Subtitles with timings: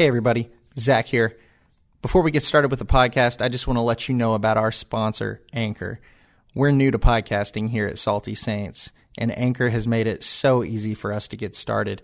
[0.00, 0.48] Hey, everybody.
[0.78, 1.36] Zack here.
[2.00, 4.56] Before we get started with the podcast, I just want to let you know about
[4.56, 6.00] our sponsor, Anchor.
[6.54, 10.94] We're new to podcasting here at Salty Saints, and Anchor has made it so easy
[10.94, 12.00] for us to get started.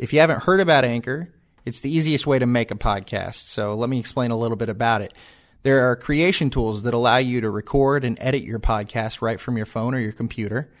[0.00, 1.32] If you haven't heard about Anchor,
[1.64, 3.34] it's the easiest way to make a podcast.
[3.34, 5.14] So let me explain a little bit about it.
[5.62, 9.56] There are creation tools that allow you to record and edit your podcast right from
[9.56, 10.72] your phone or your computer.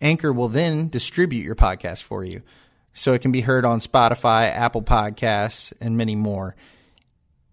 [0.00, 2.40] Anchor will then distribute your podcast for you
[2.98, 6.56] so it can be heard on Spotify, Apple Podcasts, and many more.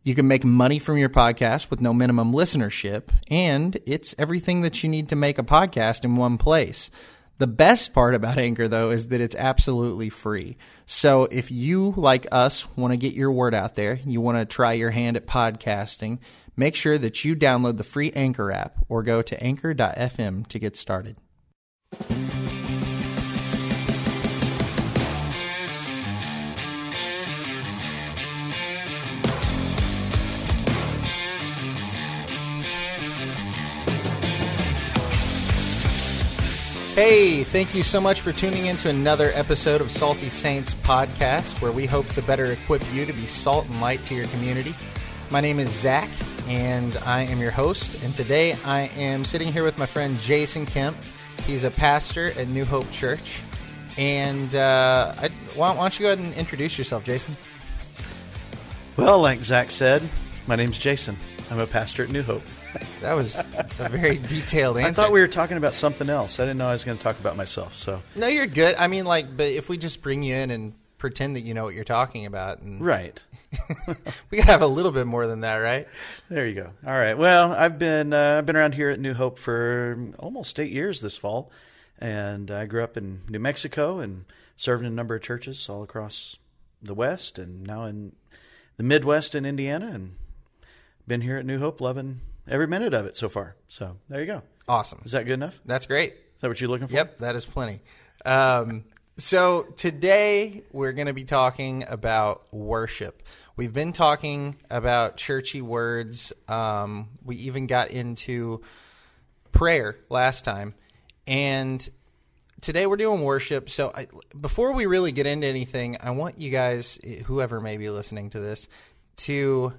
[0.02, 4.82] You can make money from your podcast with no minimum listenership, and it's everything that
[4.82, 6.90] you need to make a podcast in one place.
[7.38, 10.58] The best part about Anchor, though, is that it's absolutely free.
[10.88, 14.46] So if you, like us, want to get your word out there, you want to
[14.46, 16.20] try your hand at podcasting,
[16.56, 20.76] make sure that you download the free Anchor app or go to anchor.fm to get
[20.76, 21.18] started.
[36.96, 41.60] Hey, thank you so much for tuning in to another episode of Salty Saints podcast,
[41.60, 44.74] where we hope to better equip you to be salt and light to your community.
[45.30, 46.08] My name is Zack,
[46.48, 48.02] and I am your host.
[48.02, 50.96] And today I am sitting here with my friend Jason Kempf.
[51.46, 53.42] He's a pastor at New Hope Church.
[53.98, 57.36] And uh, I, why, why don't you go ahead and introduce yourself, Jason?
[58.96, 60.02] Well, like Zack said,
[60.48, 61.18] my name's Jason.
[61.52, 62.44] I'm a pastor at New Hope.
[63.02, 63.44] That was
[63.80, 64.90] a very detailed answer.
[64.90, 66.40] I thought we were talking about something else.
[66.40, 67.76] I didn't know I was going to talk about myself.
[67.76, 68.76] So No, you're good.
[68.76, 71.64] I mean, like, but if we just bring you in and pretend that you know
[71.64, 73.22] what you're talking about, and right,
[74.32, 75.88] we gotta have a little bit more than that, right?
[76.30, 76.70] there you go.
[76.86, 77.18] All right.
[77.18, 81.02] Well, I've been uh, I've been around here at New Hope for almost eight years
[81.02, 81.52] this fall,
[82.00, 85.84] and I grew up in New Mexico and served in a number of churches all
[85.84, 86.38] across
[86.82, 88.14] the West, and now in
[88.78, 90.16] the Midwest in Indiana, and
[91.08, 93.56] been here at New Hope, loving every minute of it so far.
[93.68, 94.42] So there you go.
[94.68, 95.02] Awesome.
[95.06, 95.60] Is that good enough?
[95.66, 96.14] That's great.
[96.14, 96.94] Is that what you're looking for?
[96.94, 97.82] Yep, that is plenty.
[98.26, 98.84] Um,
[99.18, 103.24] so today we're going to be talking about worship.
[103.56, 106.34] We've been talking about churchy words.
[106.48, 108.62] Um, we even got into
[109.54, 110.74] prayer last time,
[111.26, 111.88] and
[112.60, 113.70] today we're doing worship.
[113.70, 114.08] So I,
[114.40, 118.42] before we really get into anything, I want you guys, whoever may be listening to
[118.42, 118.68] this,
[119.18, 119.74] to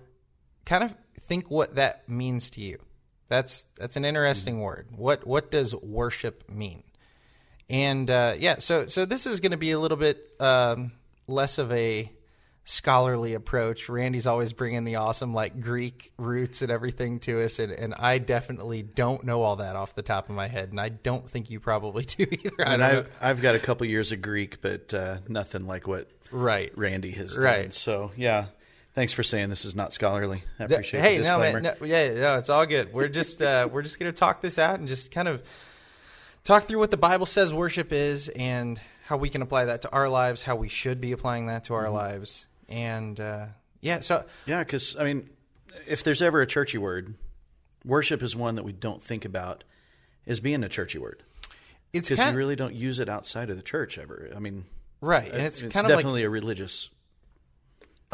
[0.65, 0.95] kind of
[1.27, 2.79] think what that means to you.
[3.29, 4.89] That's that's an interesting word.
[4.95, 6.83] What what does worship mean?
[7.69, 10.93] And uh, yeah, so so this is going to be a little bit um,
[11.27, 12.13] less of a
[12.65, 13.89] scholarly approach.
[13.89, 18.19] Randy's always bringing the awesome like Greek roots and everything to us, and, and I
[18.19, 21.51] definitely don't know all that off the top of my head, and I don't think
[21.51, 22.51] you probably do either.
[22.67, 22.99] I And don't know.
[23.01, 26.73] I've, I've got a couple years of Greek, but uh, nothing like what Right.
[26.77, 27.45] Randy has done.
[27.45, 27.73] Right.
[27.73, 28.47] So yeah,
[28.97, 30.43] thanks for saying this is not scholarly.
[30.59, 31.61] I appreciate hey, the no, disclaimer.
[31.61, 32.93] man, no, yeah, no, it's all good.
[32.93, 35.45] We're just uh, we're just gonna talk this out and just kind of
[36.43, 39.91] talk through what the Bible says worship is and how we can apply that to
[39.93, 41.95] our lives, how we should be applying that to our Mm-hmm.
[41.95, 43.47] lives, and uh,
[43.81, 44.01] yeah.
[44.01, 45.31] So Yeah, because I mean,
[45.87, 47.15] if there's ever a churchy word,
[47.85, 49.63] worship is one that we don't think about
[50.27, 51.23] as being a churchy word
[51.97, 54.31] it's because you really don't use it outside of the church ever.
[54.35, 54.65] I mean,
[55.01, 56.91] right, and it's, it's, kind of like definitely a religious.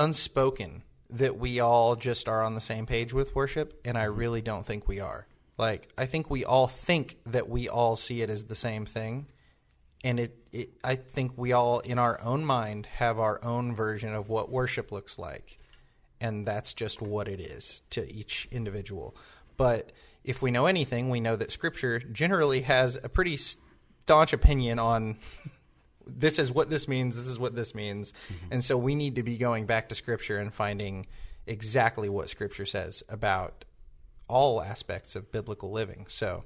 [0.02, 3.98] Unspoken that we all just are on the same page with worship, and.
[3.98, 5.26] I really don't think we are.
[5.58, 9.26] Like, I think we all think that we all see it as the same thing,
[10.02, 14.14] and it, it I think we all, in our own mind, have our own version
[14.14, 15.58] of what worship looks like,
[16.20, 19.14] and that's just what it is to each individual.
[19.56, 19.92] But
[20.24, 25.18] if we know anything, we know that Scripture generally has a pretty staunch opinion on
[26.06, 28.12] this is what this means, this is what this means.
[28.50, 31.06] And so we need to be going back to Scripture and finding
[31.46, 33.64] exactly what Scripture says about
[34.28, 36.06] all aspects of biblical living.
[36.08, 36.44] So,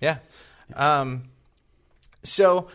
[0.00, 0.18] yeah.
[0.74, 1.30] Um,
[2.22, 2.68] so,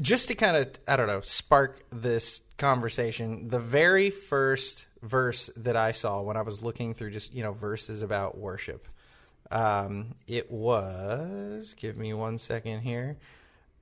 [0.00, 5.76] just to kind of, I don't know, spark this conversation, the very first verse that
[5.76, 8.88] I saw when I was looking through just, you know, verses about worship,
[9.50, 13.18] um, it was, give me one second here,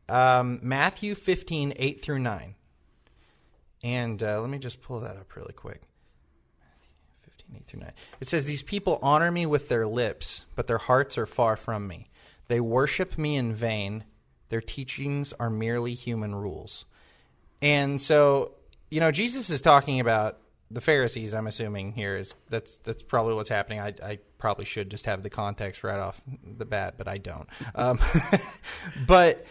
[0.09, 2.55] um, Matthew 15, 8 through 9.
[3.83, 5.83] And uh, let me just pull that up really quick.
[7.23, 7.93] 15, 8 through 9.
[8.21, 11.87] It says, These people honor me with their lips, but their hearts are far from
[11.87, 12.11] me.
[12.49, 14.05] They worship me in vain.
[14.49, 16.87] Their teachings are merely human rules.
[17.61, 18.53] And so,
[18.91, 20.39] you know, Jesus is talking about
[20.71, 21.35] the Pharisees.
[21.35, 23.81] I'm assuming here is that's that's probably what's happening.
[23.81, 27.49] I, I probably should just have the context right off the bat, but I don't.
[27.75, 27.99] Um,
[29.07, 29.47] but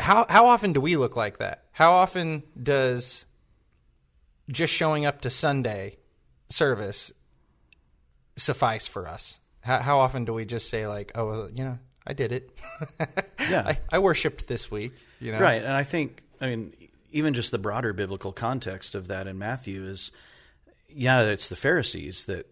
[0.00, 1.64] how how often do we look like that?
[1.72, 3.26] How often does
[4.50, 5.98] just showing up to Sunday
[6.48, 7.12] service
[8.36, 9.40] suffice for us?
[9.60, 12.50] How, how often do we just say like, "Oh, well, you know, I did it.
[13.50, 13.64] Yeah.
[13.66, 15.62] I, I worshipped this week." You know, Right.
[15.62, 16.72] And I think, I mean,
[17.10, 20.12] even just the broader biblical context of that in Matthew is,
[20.88, 22.46] yeah, it's the Pharisees that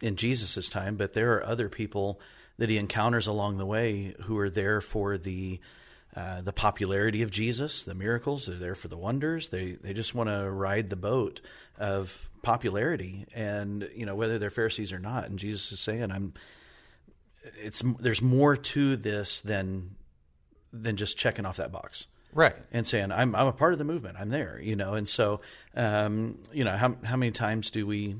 [0.00, 2.20] in Jesus' time, but there are other people
[2.58, 5.58] that he encounters along the way who are there for the
[6.16, 8.46] uh, the popularity of Jesus, the miracles.
[8.46, 9.50] They're there for the wonders.
[9.50, 11.42] They they just want to ride the boat
[11.78, 15.28] of popularity, and you know whether they're Pharisees or not.
[15.28, 16.32] And Jesus is saying, "I'm."
[17.62, 19.94] It's there's more to this than
[20.72, 22.56] than just checking off that box Right.
[22.72, 24.16] and saying I'm I'm a part of the movement.
[24.18, 24.94] I'm there, you know.
[24.94, 25.40] And so,
[25.76, 28.16] um, you know, how how many times do we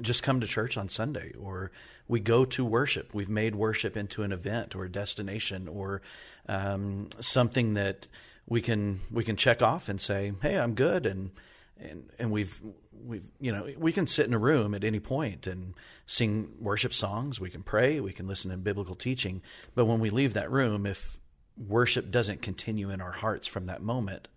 [0.00, 1.70] just come to church on Sunday, or
[2.06, 3.14] we go to worship?
[3.14, 6.02] We've made worship into an event or a destination or
[6.48, 8.06] um, something that
[8.46, 11.30] we can we can check off and say, "Hey, I'm good," and
[11.78, 12.60] and and we've
[13.04, 15.74] we've you know we can sit in a room at any point and
[16.06, 17.40] sing worship songs.
[17.40, 18.00] We can pray.
[18.00, 19.42] We can listen to biblical teaching.
[19.74, 21.18] But when we leave that room if
[21.56, 24.28] worship doesn't continue in our hearts from that moment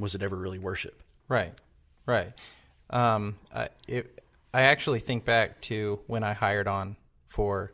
[0.00, 1.02] was it ever really worship?
[1.28, 1.52] Right,
[2.06, 2.32] right.
[2.88, 4.19] Um, I, it,
[4.52, 6.96] I actually think back to when I hired on
[7.28, 7.72] for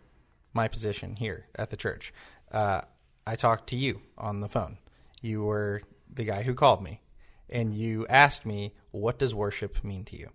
[0.53, 2.13] my position here at the church.
[2.51, 2.83] Uh,
[3.27, 4.79] I talked to you on the phone.
[5.21, 5.83] You were
[6.13, 7.01] the guy who called me,
[7.49, 10.31] and you asked me, "What does worship mean to you?"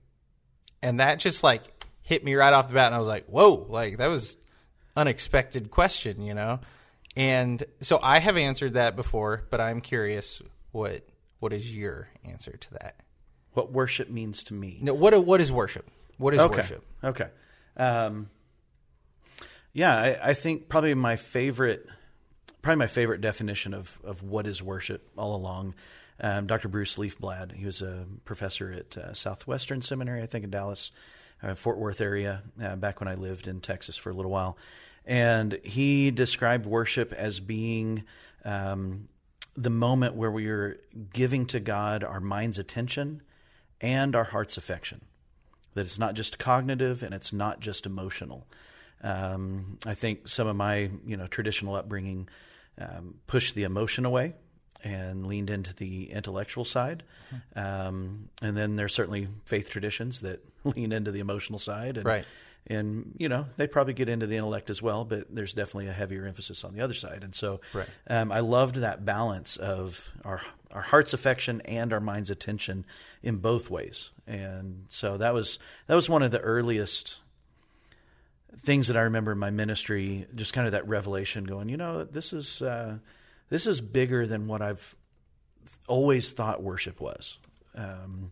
[0.81, 3.65] And that just like hit me right off the bat, and I was like, "Whoa!"
[3.69, 4.37] Like that was
[4.95, 6.59] unexpected question, you know.
[7.15, 10.41] And so I have answered that before, but I'm curious
[10.71, 11.07] what
[11.39, 12.95] what is your answer to that?
[13.53, 15.89] what worship means to me No, what what is worship?
[16.21, 16.57] What is okay.
[16.57, 16.85] worship?
[17.03, 17.27] okay.
[17.75, 18.29] Um,
[19.73, 21.85] yeah I, I think probably my favorite
[22.61, 25.73] probably my favorite definition of, of what is worship all along
[26.19, 27.53] um, dr bruce leafblad.
[27.53, 30.91] He was a professor at uh, southwestern seminary i think in dallas
[31.43, 34.57] uh, fort worth area uh, back when i lived in texas for a little while.
[35.03, 38.03] And he described worship as being
[38.45, 39.07] um,
[39.57, 40.79] the moment where we are
[41.11, 43.23] giving to god our mind's attention
[43.79, 45.01] and our heart's affection
[45.73, 48.47] that it's not just cognitive and it's not just emotional.
[49.03, 52.29] Um, I think some of my you know traditional upbringing
[52.77, 54.33] um, pushed the emotion away
[54.83, 57.03] and leaned into the intellectual side,
[57.55, 62.25] um, and then there's certainly faith traditions that lean into the emotional side, and, Right.
[62.67, 65.93] And you know they probably get into the intellect as well, but there's definitely a
[65.93, 67.23] heavier emphasis on the other side.
[67.23, 67.87] And so Right.
[68.07, 70.41] um, I loved that balance of our
[70.71, 72.85] our heart's affection and our mind's attention
[73.23, 74.11] in both ways.
[74.27, 77.19] And so that was that was one of the earliest
[78.57, 80.27] things that I remember in my ministry.
[80.35, 82.99] Just kind of that revelation, going, you know, this is uh,
[83.49, 84.95] this is bigger than what I've
[85.87, 87.37] always thought worship was.
[87.75, 88.31] Um,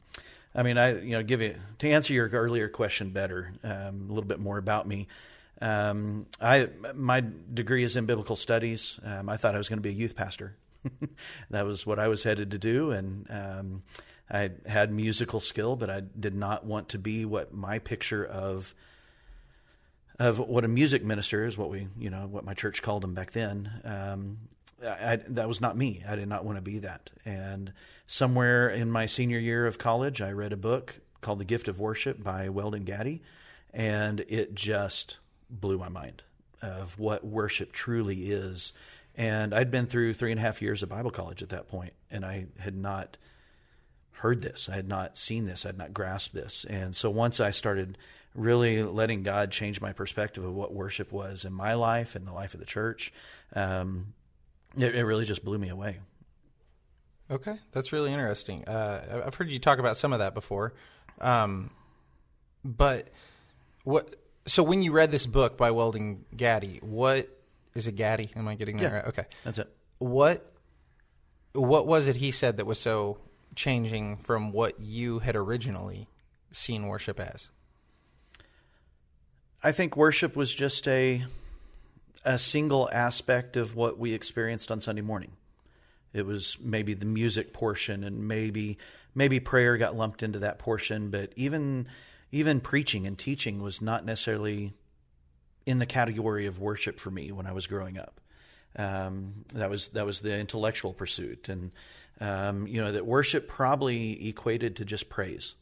[0.53, 4.13] I mean, I you know give you to answer your earlier question better, um, a
[4.13, 5.07] little bit more about me.
[5.61, 7.23] Um, I my
[7.53, 8.99] degree is in biblical studies.
[9.03, 10.55] Um, I thought I was going to be a youth pastor.
[11.49, 13.83] that was what I was headed to do, and um,
[14.31, 18.73] I had musical skill, but I did not want to be what my picture of
[20.17, 23.13] of what a music minister is, what we you know what my church called him
[23.13, 23.69] back then.
[23.83, 24.37] Um,
[24.81, 26.03] I, that was not me.
[26.07, 27.09] I did not want to be that.
[27.25, 27.73] And
[28.09, 31.79] somewhere in my senior year of college, I read a book called The Gift of
[31.79, 33.21] Worship by Welton Gaddy,
[33.71, 36.23] and it just blew my mind
[36.59, 38.73] of what worship truly is.
[39.15, 41.93] And I'd been through three and a half years of Bible college at that point,
[42.09, 43.17] and I had not
[44.13, 44.67] heard this.
[44.67, 45.63] I had not seen this.
[45.63, 46.65] I had not grasped this.
[46.67, 47.95] And so once I started
[48.33, 52.33] really letting God change my perspective of what worship was in my life and the
[52.33, 53.13] life of the church,
[53.53, 54.13] um,
[54.75, 55.99] it, it really just blew me away.
[57.31, 58.65] Okay, that's really interesting.
[58.67, 60.73] Uh, I've heard you talk about some of that before,
[61.21, 61.69] um,
[62.65, 63.09] but
[63.83, 64.15] what?
[64.47, 67.29] So when you read this book by Welton Gaddy, what
[67.75, 67.95] is it?
[67.95, 68.31] Gaddy?
[68.35, 68.95] Am I getting that Yeah.
[68.97, 69.05] right?
[69.05, 69.25] Okay.
[69.43, 69.69] That's it.
[69.99, 70.51] What?
[71.53, 73.19] What was it he said that was so
[73.55, 76.07] changing from what you had originally
[76.51, 77.49] seen worship as?
[79.61, 81.25] I think worship was just a
[82.25, 85.33] a single aspect of what we experienced on Sunday morning.
[86.13, 88.77] It was maybe the music portion and maybe
[89.13, 91.87] maybe prayer got lumped into that portion, but even
[92.31, 94.73] even preaching and teaching was not necessarily
[95.65, 98.19] in the category of worship for me when I was growing up.
[98.75, 101.71] Um, that was that was the intellectual pursuit, and
[102.19, 105.55] um, you know that worship probably equated to just praise.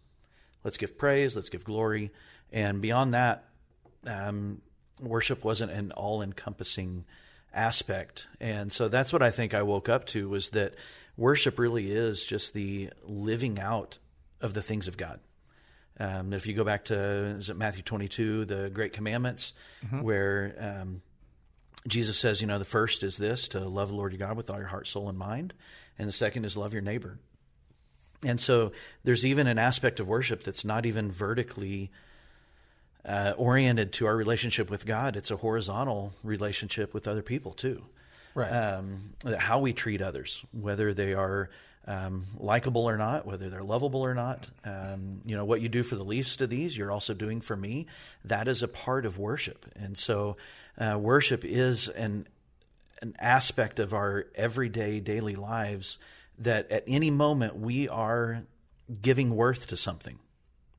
[0.64, 2.12] Let's give praise, let's give glory,
[2.52, 3.46] and beyond that,
[4.06, 4.62] um,
[5.02, 7.06] worship wasn't an all-encompassing
[7.54, 8.28] aspect.
[8.40, 10.76] And so that's what I think I woke up to was that
[11.16, 13.98] worship really is just the living out
[14.42, 15.20] of the things of God.
[16.00, 19.54] Um, if you go back to is it Matthew 22, the Great Commandments,
[20.02, 21.02] where um,
[21.88, 24.50] Jesus says, you know, the first is this to love the Lord your God with
[24.52, 25.54] all your heart, soul, and mind,
[25.98, 27.18] and the second is love your neighbor.
[28.24, 28.72] And so
[29.04, 31.92] there's even an aspect of worship that's not even vertically
[33.08, 35.16] uh, oriented to our relationship with God.
[35.16, 37.84] It's a horizontal relationship with other people too.
[38.36, 38.50] Right.
[38.50, 41.50] Um, how we treat others, whether they are
[41.88, 44.48] um, likable or not, whether they're lovable or not.
[44.66, 47.56] Um, you know, what you do for the least of these, you're also doing for
[47.56, 47.88] me.
[48.26, 49.66] That is a part of worship.
[49.76, 50.36] And so
[50.78, 52.28] uh, worship is an,
[53.02, 55.98] an aspect of our everyday, daily lives
[56.38, 58.44] that at any moment we are
[59.02, 60.20] giving worth to something.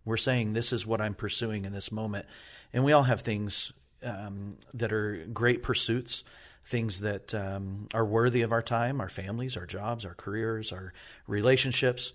[0.09, 2.27] We're saying, This is what I'm pursuing in this moment.
[2.73, 3.73] And we all have things
[4.03, 6.25] um, that are great pursuits,
[6.65, 10.93] things that um, are worthy of our time, our families, our jobs, our careers, our
[11.27, 12.13] relationships.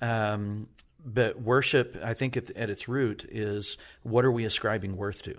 [0.00, 0.68] Um,
[1.04, 5.36] but worship, I think, at, at its root, is what are we ascribing worth to?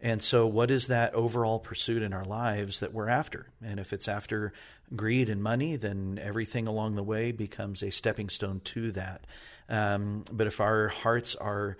[0.00, 3.46] And so, what is that overall pursuit in our lives that we're after?
[3.64, 4.52] And if it's after
[4.94, 9.26] greed and money, then everything along the way becomes a stepping stone to that.
[9.68, 11.76] Um, but if our hearts are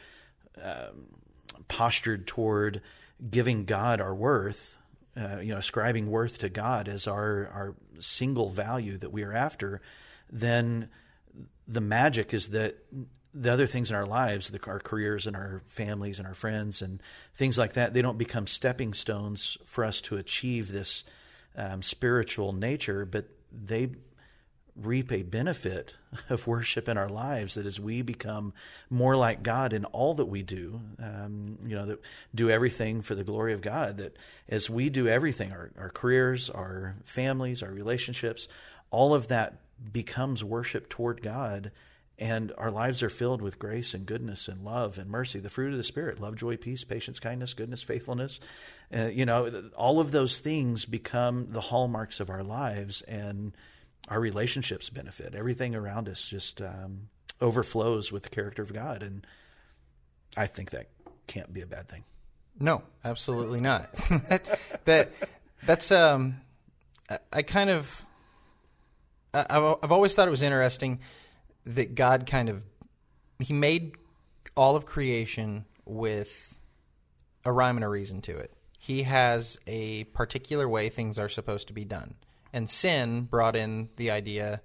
[0.63, 1.07] um,
[1.69, 2.83] postured toward
[3.31, 4.79] giving God our worth,
[5.17, 9.33] uh, you know, ascribing worth to God as our our single value that we are
[9.33, 9.81] after,
[10.31, 10.89] then
[11.67, 12.77] the magic is that
[13.33, 16.81] the other things in our lives, the, our careers and our families and our friends
[16.81, 17.03] and
[17.35, 21.05] things like that, they don't become stepping stones for us to achieve this
[21.57, 23.91] um, spiritual nature, but they
[24.81, 25.95] reap a benefit
[26.31, 28.53] of worship in our lives that as we become
[28.91, 32.01] more like God in all that we do, um, you know, that
[32.35, 34.17] do everything for the glory of God, that
[34.49, 38.49] as we do everything, our, our careers, our families, our relationships,
[38.91, 39.61] all of that
[39.93, 41.71] becomes worship toward God
[42.19, 45.73] and our lives are filled with grace and goodness and love and mercy the fruit
[45.73, 48.41] of the spirit love joy peace patience kindness goodness faithfulness
[48.97, 53.53] uh, you know all of those things become the hallmarks of our lives and
[54.09, 57.09] our relationships benefit everything around us just um,
[57.41, 59.27] overflows with the character of god and
[60.37, 60.89] i think that
[61.27, 62.05] can't be a bad thing
[62.61, 63.93] No, absolutely not.
[64.29, 65.13] that, that
[65.67, 66.41] that's um,
[67.33, 68.07] I, kind of
[69.35, 71.01] I've always thought it was interesting
[71.67, 72.65] that God kind of
[73.39, 73.97] he made
[74.57, 76.59] all of creation with
[77.45, 78.53] a rhyme and a reason to it.
[78.79, 82.15] He has a particular way things are supposed to be done,
[82.57, 84.63] and sin brought in the idea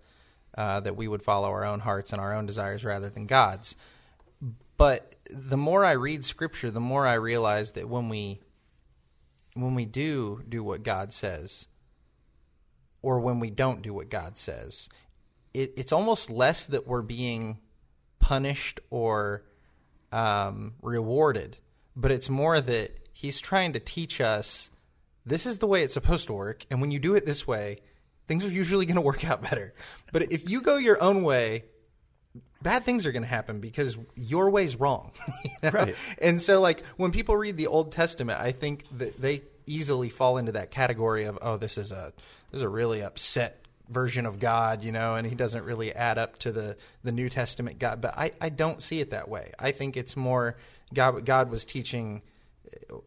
[0.57, 3.75] uh, that we would follow our own hearts and our own desires rather than God's.
[4.77, 8.39] But the more I read Scripture, the more I realize that when we
[9.55, 11.67] when we do do what God says,
[13.01, 14.87] or when we don't do what God says,
[15.53, 17.59] it, it's almost less that we're being
[18.19, 19.43] punished or
[20.13, 21.57] um, rewarded,
[21.93, 24.70] but it's more that He's trying to teach us
[25.25, 27.79] this is the way it's supposed to work, and when you do it this way,
[28.27, 29.73] things are usually going to work out better.
[30.11, 31.65] But if you go your own way,
[32.61, 35.11] bad things are going to happen because your way's wrong.
[35.43, 35.69] you know?
[35.71, 35.95] Right.
[36.19, 40.37] And so, like, when people read the Old Testament, I think that they easily fall
[40.37, 42.13] into that category of, oh, this is a
[42.51, 46.17] this is a really upset version of God, you know, and he doesn't really add
[46.17, 48.01] up to the the New Testament God.
[48.01, 49.51] But I I don't see it that way.
[49.59, 50.57] I think it's more
[50.93, 51.25] God.
[51.25, 52.21] God was teaching,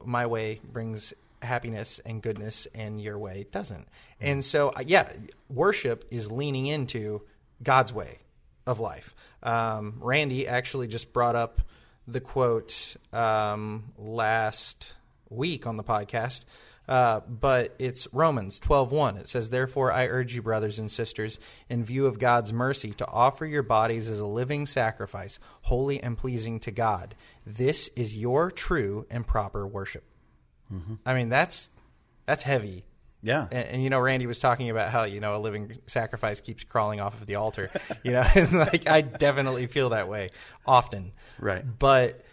[0.05, 1.15] my way brings
[1.45, 3.89] happiness and goodness, and your way doesn't.
[4.21, 5.13] And so, uh, yeah,
[5.49, 7.23] worship is leaning into
[7.63, 8.19] God's way
[8.67, 9.15] of life.
[9.43, 11.61] Um, Randy actually just brought up
[12.07, 14.93] the quote um, last
[15.31, 16.45] week on the podcast.
[16.87, 19.17] Uh, but it's Romans 12:1.
[19.17, 21.39] It says, "Therefore I urge you, brothers and sisters,
[21.71, 26.19] in view of God's mercy, to offer your bodies as a living sacrifice, holy and
[26.19, 27.15] pleasing to God.
[27.47, 30.05] This is your true and proper worship."
[31.07, 31.71] I mean, that's
[32.27, 32.85] that's heavy.
[33.23, 36.41] yeah And, and you know, Randy was talking about how you know a living sacrifice
[36.41, 37.71] keeps crawling off of the altar.
[38.03, 40.31] You know, and like I definitely feel that way
[40.67, 41.13] often.
[41.39, 41.65] Right.
[41.79, 42.25] But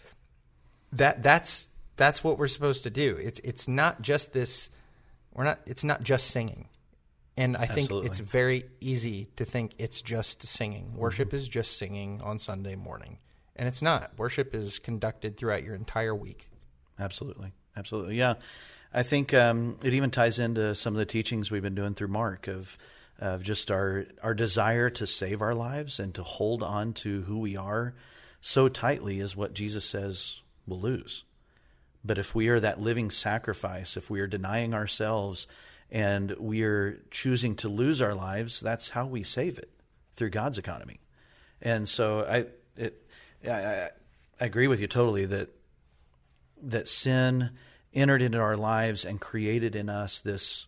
[0.92, 3.16] that that's that's what we're supposed to do.
[3.16, 4.70] It's it's not just this.
[5.32, 5.60] We're not.
[5.66, 6.68] It's not just singing.
[7.36, 8.10] And I think Absolutely.
[8.10, 10.88] it's very easy to think it's just singing.
[10.88, 10.98] Mm-hmm.
[10.98, 13.18] Worship is just singing on Sunday morning,
[13.56, 14.12] and it's not.
[14.18, 16.50] Worship is conducted throughout your entire week.
[16.98, 18.16] Absolutely, absolutely.
[18.16, 18.34] Yeah,
[18.92, 22.08] I think um, it even ties into some of the teachings we've been doing through
[22.08, 22.76] Mark of
[23.18, 27.38] of just our our desire to save our lives and to hold on to who
[27.38, 27.94] we are
[28.40, 31.24] so tightly is what Jesus says we'll lose.
[32.04, 35.46] But if we are that living sacrifice, if we are denying ourselves
[35.90, 39.70] and we are choosing to lose our lives, that's how we save it
[40.14, 40.98] through God's economy.
[41.60, 43.06] And so I it
[43.46, 43.90] I, I,
[44.40, 45.50] I agree with you totally that
[46.62, 47.50] that sin
[47.92, 50.66] entered into our lives and created in us this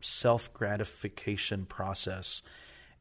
[0.00, 2.42] self gratification process.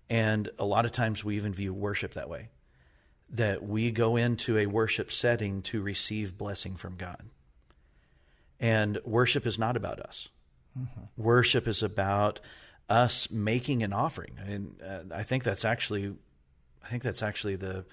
[0.09, 2.49] And a lot of times we even view worship that way
[3.31, 7.21] that we go into a worship setting to receive blessing from God.
[8.59, 10.27] And worship is not about us.
[10.77, 11.01] Mm-hmm.
[11.15, 12.41] Worship is about
[12.89, 14.37] us making an offering.
[14.45, 16.13] And uh, I think that's actually,
[16.83, 17.85] I think that's actually the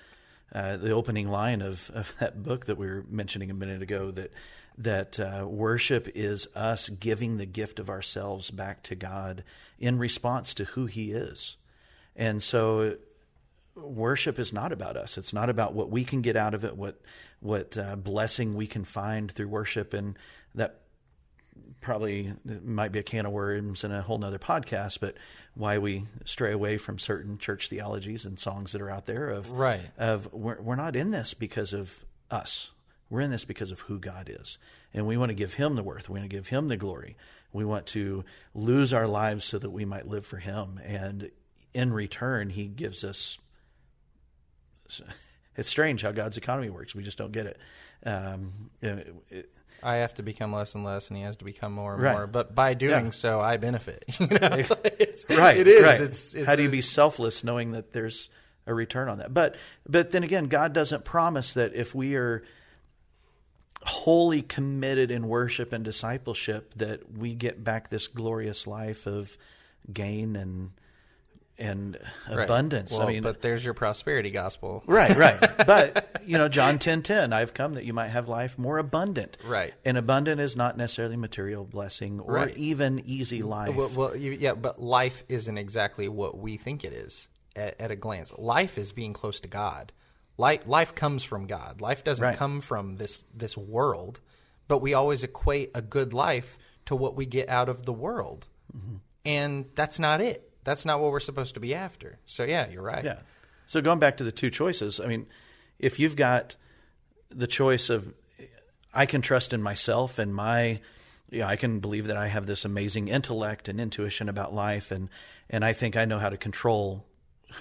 [0.54, 4.10] uh, the opening line of, of that book that we were mentioning a minute ago.
[4.10, 4.32] That
[4.78, 9.42] that uh, worship is us giving the gift of ourselves back to God
[9.78, 11.56] in response to who He is.
[12.14, 12.96] And so
[13.74, 15.18] worship is not about us.
[15.18, 17.00] It's not about what we can get out of it, what
[17.40, 20.16] what uh, blessing we can find through worship, and
[20.54, 20.80] that
[21.80, 25.00] probably might be a can of worms and a whole nother podcast.
[25.00, 25.16] But
[25.54, 29.50] why we stray away from certain church theologies and songs that are out there of
[29.52, 32.70] right of we're, we're not in this because of us.
[33.10, 34.58] We're in this because of who God is,
[34.92, 36.08] and we want to give Him the worth.
[36.08, 37.16] We want to give Him the glory.
[37.52, 38.24] We want to
[38.54, 41.30] lose our lives so that we might live for Him, and
[41.72, 43.38] in return, He gives us
[45.56, 46.94] it's strange how God's economy works.
[46.94, 47.58] We just don't get it.
[48.04, 49.50] Um, it, it
[49.82, 52.12] I have to become less and less, and he has to become more and right.
[52.12, 52.26] more.
[52.26, 53.10] But by doing yeah.
[53.10, 54.04] so, I benefit.
[54.18, 54.38] You know?
[55.30, 55.56] right.
[55.56, 55.82] It is.
[55.82, 56.00] Right.
[56.00, 58.30] It's, it's, how do you be selfless knowing that there's
[58.66, 59.32] a return on that?
[59.32, 59.56] But
[59.88, 62.42] but then again, God doesn't promise that if we are
[63.84, 69.36] wholly committed in worship and discipleship, that we get back this glorious life of
[69.92, 70.70] gain and
[71.58, 71.98] and
[72.30, 72.44] right.
[72.44, 72.92] abundance.
[72.92, 74.82] Well, I mean, but there's your prosperity gospel.
[74.86, 75.38] right, right.
[75.66, 79.36] But you know, John ten ten, I've come that you might have life more abundant.
[79.44, 79.74] Right.
[79.84, 82.56] And abundant is not necessarily material blessing or right.
[82.56, 83.74] even easy life.
[83.74, 87.96] Well, well, yeah, but life isn't exactly what we think it is at, at, a
[87.96, 88.32] glance.
[88.38, 89.92] Life is being close to God.
[90.36, 91.80] Life, life comes from God.
[91.80, 92.36] Life doesn't right.
[92.36, 94.20] come from this this world.
[94.68, 98.46] But we always equate a good life to what we get out of the world,
[98.74, 98.96] mm-hmm.
[99.24, 102.18] and that's not it that's not what we're supposed to be after.
[102.26, 103.04] So yeah, you're right.
[103.04, 103.18] Yeah.
[103.66, 105.26] So going back to the two choices, I mean,
[105.78, 106.56] if you've got
[107.30, 108.12] the choice of
[108.92, 110.80] I can trust in myself and my
[111.30, 115.08] yeah, I can believe that I have this amazing intellect and intuition about life and
[115.50, 117.04] and I think I know how to control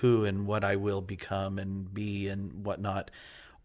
[0.01, 3.11] who and what I will become and be and whatnot.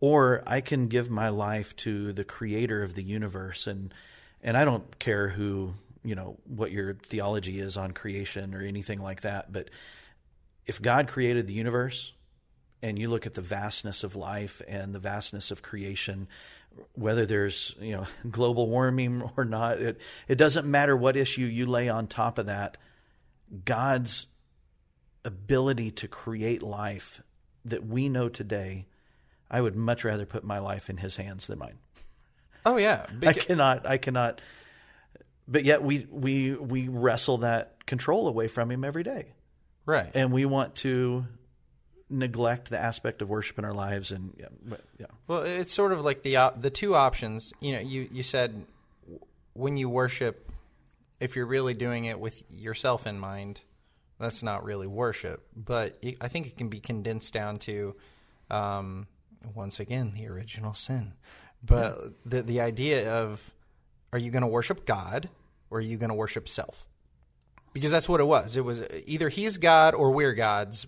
[0.00, 3.94] Or I can give my life to the creator of the universe and
[4.42, 9.00] and I don't care who you know what your theology is on creation or anything
[9.00, 9.70] like that but
[10.66, 12.12] if god created the universe
[12.82, 16.28] and you look at the vastness of life and the vastness of creation
[16.94, 21.66] whether there's you know global warming or not it, it doesn't matter what issue you
[21.66, 22.76] lay on top of that.
[23.64, 24.26] God's
[25.24, 27.22] ability to create life
[27.64, 28.86] that we know today
[29.50, 31.78] i would much rather put my life in his hands than mine.
[32.66, 33.06] Oh yeah.
[33.22, 34.40] I cannot i cannot
[35.48, 39.32] but yet we we we wrestle that control away from him every day.
[39.84, 40.10] Right.
[40.14, 41.26] And we want to
[42.08, 45.06] neglect the aspect of worship in our lives and yeah, but, yeah.
[45.26, 47.52] well it's sort of like the uh, the two options.
[47.60, 48.64] You know you you said
[49.54, 50.50] when you worship
[51.20, 53.62] if you're really doing it with yourself in mind
[54.18, 55.46] that's not really worship.
[55.56, 57.96] But it, i think it can be condensed down to
[58.50, 59.06] um,
[59.54, 61.14] once again the original sin.
[61.64, 63.52] But the the idea of
[64.12, 65.28] are you going to worship God
[65.70, 66.86] or are you going to worship self?
[67.72, 68.56] Because that's what it was.
[68.56, 70.86] It was either he's God or we're gods.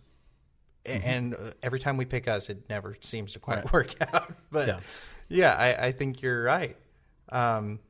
[0.85, 1.09] Mm-hmm.
[1.09, 3.73] And every time we pick us, it never seems to quite right.
[3.73, 4.33] work out.
[4.51, 4.81] But yeah,
[5.29, 6.77] yeah I, I, think you're right.
[7.31, 7.81] Um,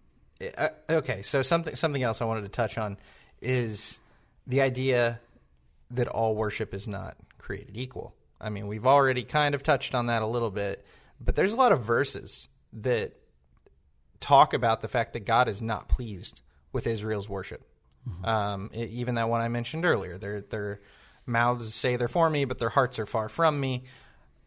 [0.57, 2.97] uh, okay, so something something else I wanted to touch on
[3.41, 3.99] is
[4.47, 5.21] the idea
[5.91, 8.15] that all worship is not created equal.
[8.41, 10.85] I mean, we've already kind of touched on that a little bit,
[11.21, 13.13] but there's a lot of verses that
[14.25, 16.41] talk about the fact that God is not pleased
[16.73, 17.63] with Israel's worship.
[18.09, 18.25] Mm-hmm.
[18.25, 20.81] Um, it, even that one I mentioned earlier, their their
[21.27, 23.85] mouths say they're for me, but their hearts are far from me.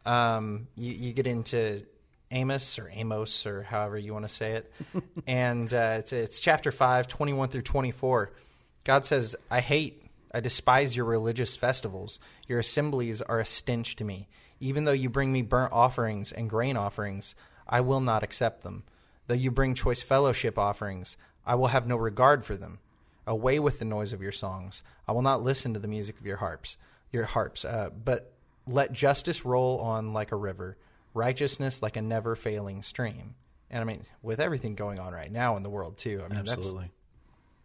[0.04, 1.86] Um, you, you, get into
[2.32, 4.74] Amos or Amos or however you want to say it,
[5.28, 8.34] and uh, it's it's chapter 5, 21 through twenty four.
[8.84, 12.20] God says, "I hate, I despise your religious festivals.
[12.48, 14.28] Your assemblies are a stench to me.
[14.60, 17.36] Even though you bring me burnt offerings and grain offerings,
[17.68, 18.84] I will not accept them."
[19.28, 22.80] Though you bring choice fellowship offerings, I will have no regard for them.
[23.26, 24.82] Away with the noise of your songs.
[25.08, 26.78] I will not listen to the music of your harps,
[27.12, 27.66] your harps.
[27.66, 28.32] Uh, but
[28.66, 30.78] let justice roll on like a river,
[31.13, 33.36] righteousness like a never failing stream.
[33.70, 36.40] And I mean, with everything going on right now in the world too, I mean,
[36.40, 36.92] absolutely,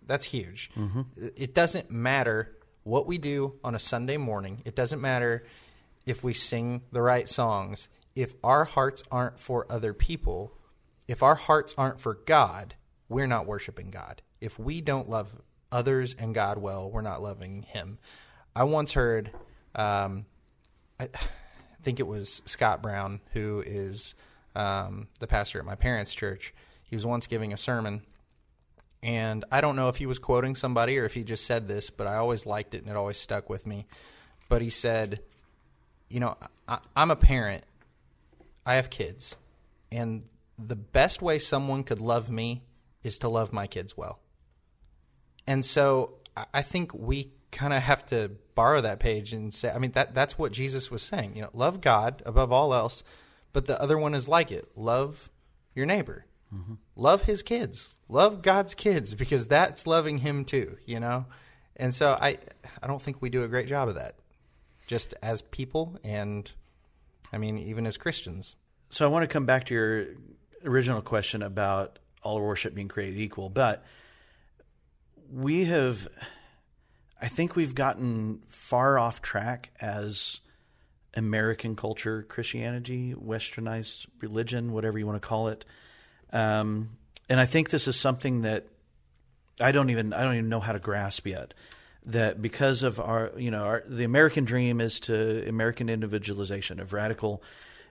[0.06, 0.70] that's, that's huge.
[0.76, 1.02] Mm-hmm.
[1.36, 4.62] It doesn't matter what we do on a Sunday morning.
[4.64, 5.44] It doesn't matter
[6.06, 10.52] if we sing the right songs, if our hearts aren't for other people,
[11.12, 12.74] if our hearts aren't for God,
[13.10, 14.22] we're not worshiping God.
[14.40, 15.28] If we don't love
[15.70, 17.98] others and God well, we're not loving Him.
[18.56, 19.30] I once heard,
[19.74, 20.24] um,
[20.98, 21.10] I
[21.82, 24.14] think it was Scott Brown, who is
[24.56, 26.54] um, the pastor at my parents' church.
[26.82, 28.00] He was once giving a sermon,
[29.02, 31.90] and I don't know if he was quoting somebody or if he just said this,
[31.90, 33.84] but I always liked it and it always stuck with me.
[34.48, 35.20] But he said,
[36.08, 37.64] You know, I, I'm a parent,
[38.64, 39.36] I have kids,
[39.90, 40.22] and
[40.68, 42.64] the best way someone could love me
[43.02, 44.20] is to love my kids well.
[45.46, 46.14] And so
[46.54, 50.14] I think we kind of have to borrow that page and say, I mean, that
[50.14, 51.36] that's what Jesus was saying.
[51.36, 53.02] You know, love God above all else,
[53.52, 55.30] but the other one is like it: love
[55.74, 56.74] your neighbor, mm-hmm.
[56.96, 60.78] love his kids, love God's kids, because that's loving Him too.
[60.86, 61.26] You know,
[61.76, 62.38] and so I
[62.82, 64.14] I don't think we do a great job of that,
[64.86, 66.50] just as people, and
[67.32, 68.56] I mean, even as Christians.
[68.90, 70.06] So I want to come back to your
[70.64, 73.84] original question about all worship being created equal, but
[75.32, 76.08] we have,
[77.20, 80.40] I think we've gotten far off track as
[81.14, 85.64] American culture, Christianity, westernized religion, whatever you want to call it.
[86.32, 86.96] Um,
[87.28, 88.66] and I think this is something that
[89.60, 91.54] I don't even I don't even know how to grasp yet.
[92.06, 96.92] That because of our you know our, the American dream is to American individualization of
[96.92, 97.42] radical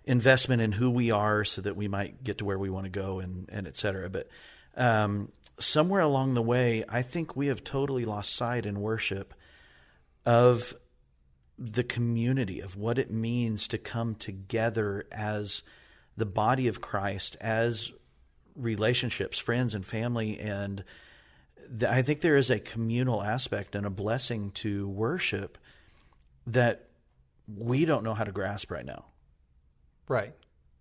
[0.05, 2.89] investment in who we are so that we might get to where we want to
[2.89, 4.09] go and and et cetera.
[4.09, 4.27] But
[4.75, 9.33] um, somewhere along the way, I think we have totally lost sight in worship
[10.25, 10.75] of
[11.57, 15.63] the community of what it means to come together as
[16.17, 17.91] the body of Christ, as
[18.55, 20.83] relationships, friends and family, and
[21.69, 25.57] the, I think there is a communal aspect and a blessing to worship
[26.47, 26.89] that
[27.47, 29.05] we don't know how to grasp right now.
[30.11, 30.33] Right.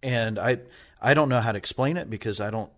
[0.02, 0.58] And I
[1.00, 2.72] I don't know how to explain it because I don't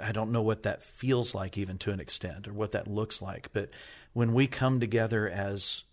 [0.00, 3.22] I, don't know what that feels like even to an extent or what that looks
[3.22, 3.52] like.
[3.52, 3.70] But
[4.12, 5.84] when we come together as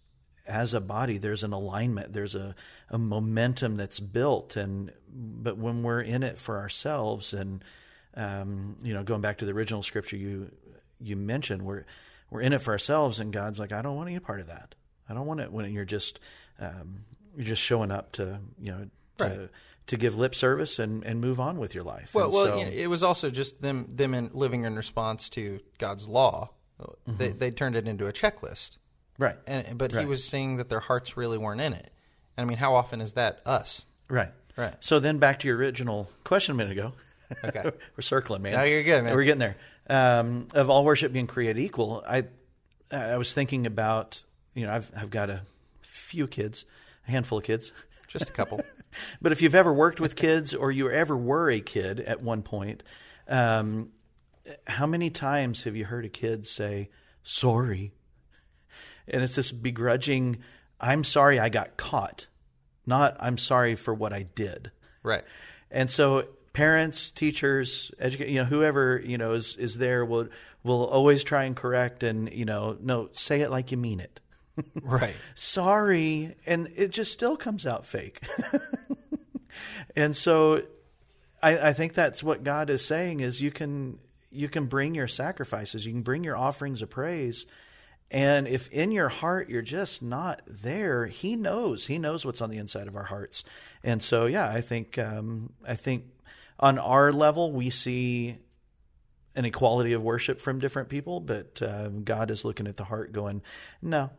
[0.45, 2.55] as a body, there's an alignment, there's a,
[2.89, 7.63] a momentum that's built and but when we're in it for ourselves and
[8.15, 10.51] um, you know, going back to the original scripture you
[10.99, 11.85] you mentioned, we're
[12.29, 14.75] we're in it for ourselves and God's like, I don't want any part of that.
[15.07, 16.19] I don't want it when you're just
[16.59, 17.05] um,
[17.37, 18.89] you're just showing up to you know
[19.29, 19.49] to, right.
[19.87, 22.13] to give lip service and, and move on with your life.
[22.13, 24.75] Well, and well, so, you know, it was also just them them in living in
[24.75, 26.51] response to God's law.
[26.79, 27.17] Mm-hmm.
[27.17, 28.77] They they turned it into a checklist,
[29.17, 29.37] right?
[29.47, 30.01] And but right.
[30.01, 31.91] he was saying that their hearts really weren't in it.
[32.37, 33.85] And I mean, how often is that us?
[34.09, 34.31] Right.
[34.55, 34.75] Right.
[34.79, 36.93] So then back to your original question a minute ago.
[37.43, 37.63] Okay.
[37.97, 38.53] We're circling, man.
[38.53, 39.15] No, you're good, man.
[39.15, 39.57] We're getting there.
[39.89, 42.25] Um, of all worship being created equal, I
[42.91, 45.41] I was thinking about you know I've I've got a
[45.81, 46.65] few kids,
[47.07, 47.71] a handful of kids,
[48.07, 48.61] just a couple.
[49.21, 52.41] but if you've ever worked with kids or you ever were a kid at one
[52.41, 52.83] point,
[53.27, 53.91] um,
[54.67, 56.89] how many times have you heard a kid say
[57.23, 57.93] sorry?
[59.07, 60.39] And it's this begrudging,
[60.79, 62.27] I'm sorry I got caught,
[62.85, 64.71] not I'm sorry for what I did.
[65.01, 65.23] Right.
[65.71, 70.29] And so parents, teachers, educate, you know, whoever, you know, is, is there will,
[70.63, 74.19] will always try and correct and, you know, no, say it like you mean it.
[74.81, 75.15] right.
[75.35, 76.35] Sorry.
[76.45, 78.21] And it just still comes out fake.
[79.95, 80.63] and so
[81.41, 83.99] I, I think that's what God is saying is you can
[84.31, 87.45] you can bring your sacrifices, you can bring your offerings of praise.
[88.09, 91.87] And if in your heart you're just not there, He knows.
[91.87, 93.43] He knows what's on the inside of our hearts.
[93.83, 96.05] And so, yeah, I think um, I think
[96.59, 98.37] on our level we see
[99.35, 103.11] an equality of worship from different people, but um, God is looking at the heart,
[103.13, 103.41] going,
[103.81, 104.11] "No,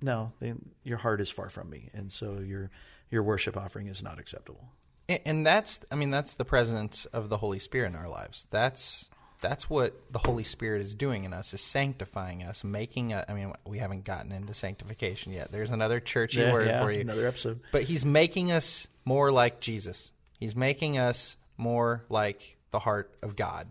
[0.00, 2.70] no, they, your heart is far from me, and so your
[3.10, 4.70] your worship offering is not acceptable.
[5.08, 8.46] And that's, I mean, that's the presence of the Holy Spirit in our lives.
[8.50, 9.10] That's
[9.44, 13.12] that's what the Holy Spirit is doing in us is sanctifying us, making.
[13.12, 15.52] A, I mean, we haven't gotten into sanctification yet.
[15.52, 17.60] There's another churchy yeah, word yeah, for you, another episode.
[17.70, 20.12] But He's making us more like Jesus.
[20.40, 23.68] He's making us more like the heart of God.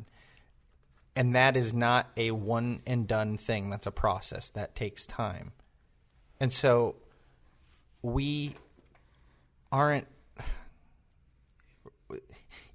[1.16, 3.72] And that is not a one and done thing.
[3.72, 5.54] That's a process that takes time.
[6.40, 6.96] And so
[8.04, 8.56] we
[9.72, 10.08] aren't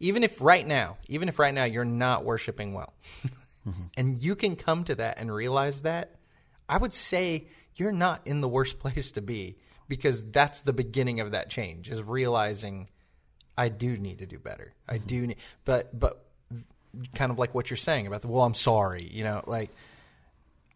[0.01, 2.94] even if right now, even if right now you're not worshiping well,
[3.66, 3.83] mm-hmm.
[3.96, 6.16] and you can come to that and realize that,
[6.68, 7.46] I would say
[7.77, 9.57] you're not in the worst place to be
[9.88, 12.88] because that's the beginning of that change is realizing
[13.57, 14.74] I do need to do better.
[14.88, 14.94] Mm-hmm.
[14.94, 16.24] I do need, but but
[17.14, 19.70] kind of like what you're saying about the well, I'm sorry, you know, like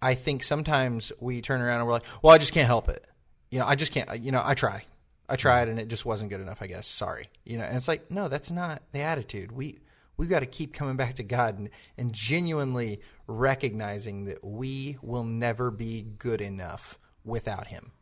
[0.03, 3.07] I think sometimes we turn around and we're like, well, I just can't help it.
[3.51, 4.21] You know, I just can't.
[4.21, 4.85] You know, I try.
[5.33, 6.59] I tried and it just wasn't good enough.
[6.61, 6.87] I guess.
[6.87, 7.29] Sorry.
[7.45, 9.51] You know, and it's like, no, that's not the attitude.
[9.53, 9.79] We
[10.17, 15.25] we've got to keep coming back to God and, and genuinely recognizing that we will
[15.25, 17.93] never be good enough without Him,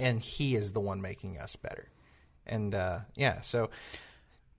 [0.00, 1.90] and He is the one making us better.
[2.46, 3.70] And uh, yeah, so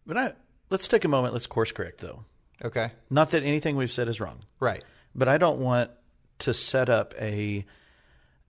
[0.06, 0.34] But I,
[0.70, 1.34] let's take a moment.
[1.34, 2.24] Let's course correct, though.
[2.64, 5.92] okay, Not that anything we've said is wrong, right, but I don't want
[6.40, 7.66] to set up a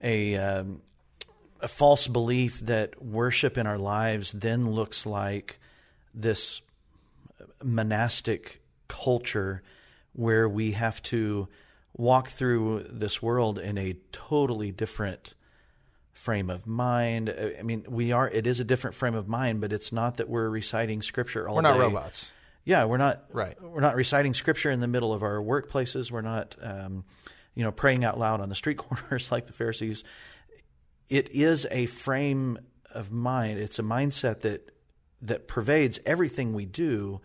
[0.01, 0.81] a um,
[1.61, 5.59] a false belief that worship in our lives then looks like
[6.13, 6.61] this
[7.63, 9.61] monastic culture
[10.13, 11.47] where we have to
[11.95, 15.33] walk through this world in a totally different
[16.13, 17.33] frame of mind.
[17.57, 18.27] I mean, we are.
[18.27, 21.55] It is a different frame of mind, but it's not that we're reciting scripture all
[21.55, 21.79] we're not day.
[21.79, 22.31] robots.
[22.65, 23.23] Yeah, we're not.
[23.31, 23.61] Right.
[23.61, 26.11] We're not reciting scripture in the middle of our workplaces.
[26.11, 27.05] We're not, um,
[27.55, 30.03] you know, praying out loud on the street corners like the Pharisees.
[31.09, 32.57] It is a frame
[32.91, 33.59] of mind.
[33.59, 34.71] It's a mindset that
[35.21, 37.21] that pervades everything we do,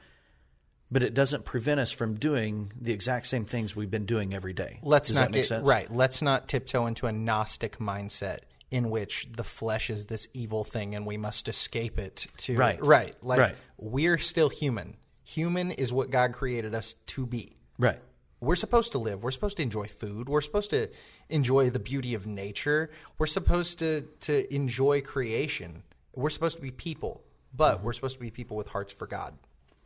[0.90, 4.54] but it doesn't prevent us from doing the exact same things we've been doing every
[4.54, 4.78] day.
[4.82, 5.68] Let's Does not that make get sense?
[5.68, 5.92] right.
[5.94, 8.38] Let's not tiptoe into a Gnostic mindset
[8.70, 12.26] in which the flesh is this evil thing and we must escape it.
[12.38, 12.82] To Right.
[12.82, 13.14] right.
[13.22, 13.56] Like Right.
[13.76, 14.96] we're still human.
[15.24, 17.58] Human is what God created us to be.
[17.78, 18.00] Right.
[18.42, 19.22] We're supposed to live.
[19.22, 20.28] We're supposed to enjoy food.
[20.28, 20.88] We're supposed to
[21.28, 22.90] enjoy the beauty of nature.
[23.16, 25.84] We're supposed to to enjoy creation.
[26.12, 27.22] We're supposed to be people,
[27.56, 27.86] but Mm-hmm.
[27.86, 29.34] we're supposed to be people with hearts for God.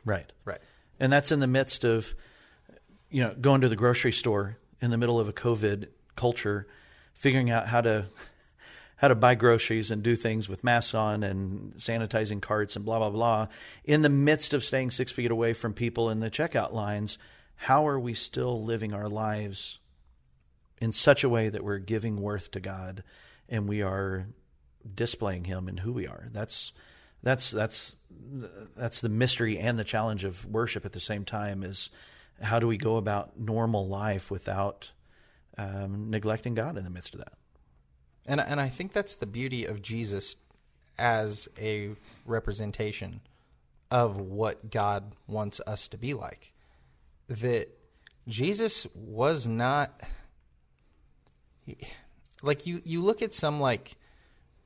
[0.06, 0.32] Right.
[0.46, 0.60] Right.
[0.98, 2.14] And that's in the midst of,
[3.10, 6.66] you know, going to the grocery store in the middle of a COVID culture,
[7.12, 8.06] figuring out how to
[8.96, 12.98] how to buy groceries and do things with masks on and sanitizing carts and blah
[12.98, 13.48] blah blah.
[13.84, 17.18] In the midst of staying six feet away from people in the checkout lines,
[17.56, 19.78] how are we still living our lives
[20.80, 23.02] in such a way that we're giving worth to God
[23.48, 24.26] and we are
[24.94, 26.28] displaying Him and who we are?
[26.32, 26.72] That's
[27.22, 27.96] that's that's
[28.76, 31.90] that's the mystery and the challenge of worship at the same time is
[32.40, 34.92] how do we go about normal life without
[35.58, 37.32] um, neglecting God in the midst of that
[38.26, 40.36] And and I think that's the beauty of Jesus
[40.98, 43.20] as a representation
[43.90, 46.52] of what God wants us to be like.
[47.28, 47.68] That
[48.28, 50.00] Jesus was not
[52.42, 53.96] like you you look at some like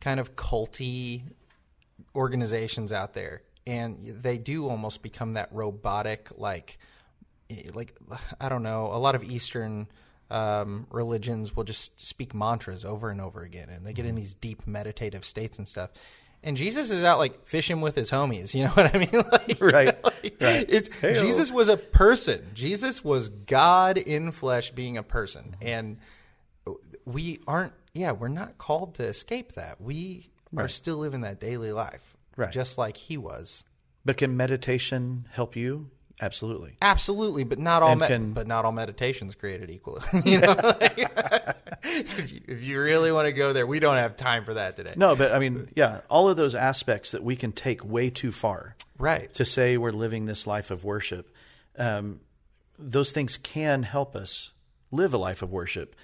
[0.01, 1.23] kind of culty
[2.15, 6.79] organizations out there and they do almost become that robotic like
[7.75, 7.99] like
[8.41, 9.89] I don't know, a lot of Eastern
[10.31, 14.35] um, religions will just speak mantras over and over again, and they get in these
[14.35, 15.91] deep meditative states and stuff.
[16.43, 18.55] And Jesus is out like fishing with his homies.
[18.55, 19.11] You know what I mean?
[19.31, 20.67] Like, Right, like, right.
[20.69, 21.21] It's Hey-o.
[21.21, 22.49] Jesus was a person.
[22.55, 25.69] Jesus was God in flesh, being a person, mm-hmm.
[25.69, 25.97] and
[27.05, 27.73] we aren't.
[27.93, 29.81] Yeah, we're not called to escape that.
[29.81, 32.53] We are still living that daily life, Right.
[32.53, 33.65] just like He was.
[34.05, 35.91] but can meditation help you
[36.21, 40.01] absolutely Absolutely, but not all med- can- but not all meditations created equal.
[40.25, 40.99] you know, like,
[41.83, 44.77] if, you, if you really want to go there, we don't have time for that
[44.77, 44.95] today.
[44.97, 48.33] no but i mean yeah all of those aspects that we can take way too
[48.33, 49.33] far Right.
[49.35, 51.35] to say we're living this life of worship
[51.79, 52.21] um,
[52.79, 54.53] those things can help us
[54.91, 55.95] live a life of worship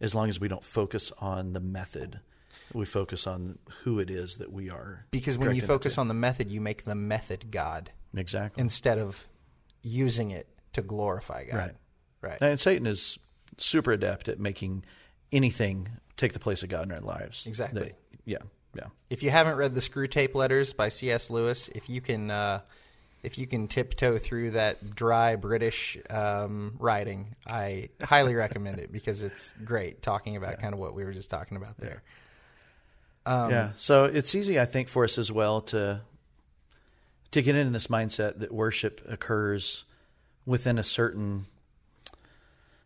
[0.00, 2.20] as long as we don't focus on the method
[2.72, 6.14] we focus on who it is that we are Because when you focus on the
[6.14, 9.26] method, you make the method God exactly instead of
[9.82, 11.56] using it to glorify God.
[11.56, 11.74] Right.
[12.22, 12.38] Right.
[12.40, 13.18] And Satan is
[13.58, 14.84] super adept at making
[15.32, 17.46] anything take the place of God in our lives.
[17.46, 17.82] Exactly.
[17.82, 18.38] That- yeah,
[18.74, 18.86] yeah.
[19.08, 21.30] If you haven't read the Screwtape Letters by C.S.
[21.30, 22.60] Lewis, if you can, uh,
[23.22, 29.22] if you can tiptoe through that dry British um, writing, I highly recommend it because
[29.22, 32.02] it's great talking about kind of what we were just talking about there.
[33.24, 33.70] Um, yeah.
[33.76, 36.00] So it's easy, I think, for us as well to
[37.32, 39.84] to get into this mindset that worship occurs
[40.44, 41.46] within a certain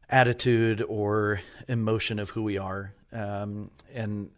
[0.09, 2.93] attitude or emotion of who we are.
[3.13, 4.31] Um, and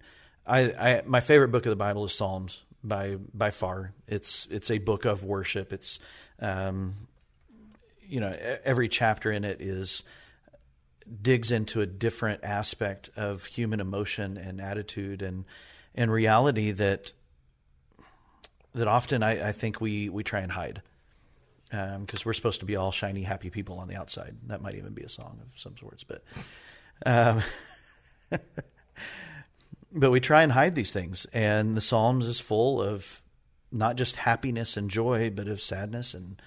[0.46, 3.92] I, I, my favorite book of the Bible is Psalms by by far.
[4.08, 5.72] It's it's a book of worship.
[5.72, 5.98] It's
[6.40, 6.94] um,
[8.06, 10.02] you know every chapter in it is
[11.22, 15.44] digs into a different aspect of human emotion and attitude and
[15.94, 17.12] and reality that
[18.74, 20.82] that often I, I think we we try and hide
[21.70, 24.36] because we're supposed to be all shiny, happy people on the outside.
[24.48, 26.22] That might even be a song of some sorts, but
[27.06, 27.42] um,
[29.92, 31.26] but we try and hide these things.
[31.32, 33.22] And the Psalms is full of
[33.70, 36.40] not just happiness and joy, but of sadness and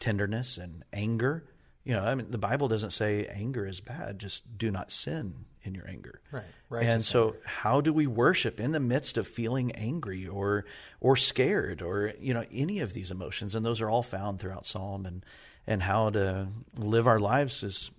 [0.00, 1.44] tenderness and anger.
[1.84, 5.46] You know, I mean, the Bible doesn't say anger is bad; just do not sin
[5.64, 6.20] in your anger.
[6.30, 6.44] Right.
[6.68, 6.86] Right.
[6.86, 7.40] And so anger.
[7.44, 10.64] how do we worship in the midst of feeling angry or
[11.00, 14.66] or scared or you know any of these emotions and those are all found throughout
[14.66, 15.24] Psalm and
[15.66, 17.90] and how to live our lives is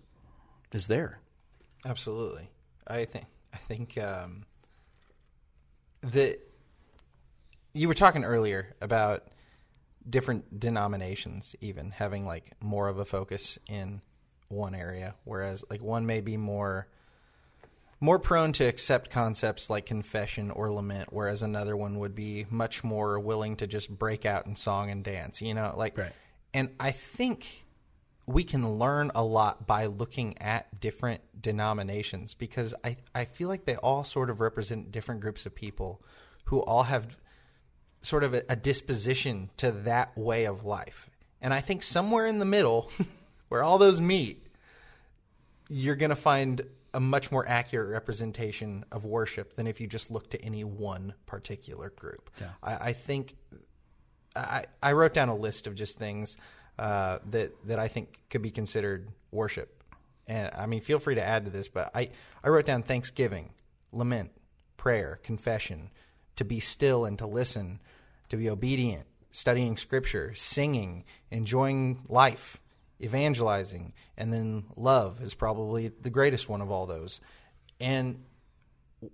[0.72, 1.20] is there.
[1.86, 2.50] Absolutely.
[2.88, 4.46] I think I think um,
[6.02, 6.40] that
[7.74, 9.28] you were talking earlier about
[10.10, 14.02] different denominations even having like more of a focus in
[14.50, 16.88] one area whereas like one may be more
[18.00, 22.84] more prone to accept concepts like confession or lament whereas another one would be much
[22.84, 26.14] more willing to just break out in song and dance you know like Right.
[26.54, 27.64] and i think
[28.26, 33.66] we can learn a lot by looking at different denominations because I, I feel like
[33.66, 36.02] they all sort of represent different groups of people
[36.46, 37.18] who all have
[38.02, 41.10] sort of a, a disposition to that way of life.
[41.42, 42.90] And I think somewhere in the middle,
[43.50, 44.46] where all those meet,
[45.68, 46.62] you're going to find
[46.94, 51.14] a much more accurate representation of worship than if you just look to any one
[51.26, 52.30] particular group.
[52.62, 53.36] I, I think
[54.36, 56.38] I, I wrote down a list of just things
[56.80, 59.84] uh, that that I think could be considered worship,
[60.28, 61.68] and I mean, feel free to add to this.
[61.68, 62.10] But I
[62.44, 63.52] I wrote down thanksgiving,
[63.92, 64.32] lament,
[64.78, 65.92] prayer, confession,
[66.36, 67.80] to be still and to listen,
[68.30, 72.60] to be obedient, studying scripture, singing, enjoying life,
[73.04, 77.20] evangelizing, and then love is probably the greatest one of all those.
[77.80, 78.24] And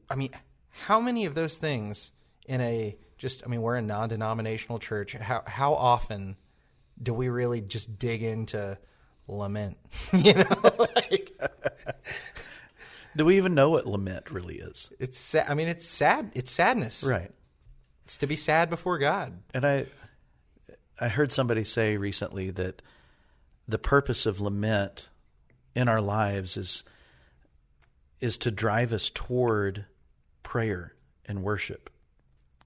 [0.10, 0.30] I mean,
[0.70, 2.12] how many of those things
[2.46, 5.14] in a just I mean, we're a non-denominational church.
[5.14, 6.38] How how often
[7.02, 8.78] do we really just dig into
[9.28, 9.78] lament?
[10.14, 10.46] you know,
[10.96, 11.38] like
[13.16, 14.90] Do we even know what lament really is?
[15.00, 16.32] it's sa- I mean, it's sad.
[16.34, 17.04] It's sadness.
[17.04, 17.32] Right.
[18.06, 19.40] It's to be sad before God.
[19.54, 19.86] And I
[21.00, 22.82] I heard somebody say recently that
[23.70, 25.10] the purpose of lament
[25.76, 26.84] in our lives is
[28.20, 29.86] is to drive us toward
[30.44, 30.94] prayer
[31.26, 31.90] and worship.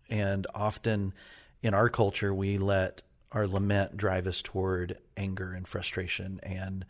[0.10, 1.14] And often
[1.62, 6.86] in our culture we let our lament drive us toward anger and frustration and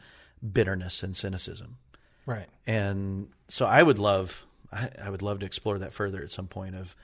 [0.51, 1.77] bitterness and cynicism.
[2.25, 2.47] Right.
[2.65, 6.47] And so I would love I, I would love to explore that further at some
[6.47, 6.95] point of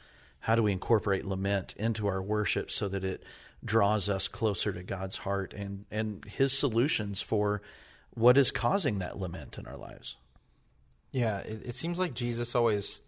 [0.41, 3.23] how do we incorporate lament into our worship so that it
[3.63, 7.61] draws us closer to God's heart and, and his solutions for
[8.11, 10.17] what is causing that lament in our lives.
[11.11, 13.01] Yeah, it, it seems like Jesus always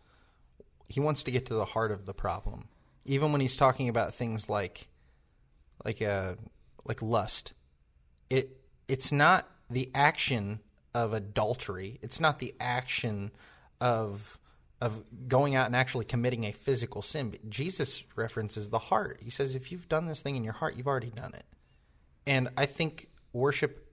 [0.88, 2.68] he wants to get to the heart of the problem,
[3.06, 4.88] even when he's talking about things like
[5.86, 6.34] like uh
[6.86, 7.54] like lust.
[8.30, 10.60] It it's not the action
[10.94, 12.00] of adultery.
[12.02, 13.32] It's not the action
[13.80, 14.38] of
[14.82, 17.30] of going out and actually committing a physical sin.
[17.30, 19.20] But Jesus references the heart.
[19.22, 21.46] He says, if you've done this thing in your heart, you've already done it.
[22.26, 23.88] And I think worship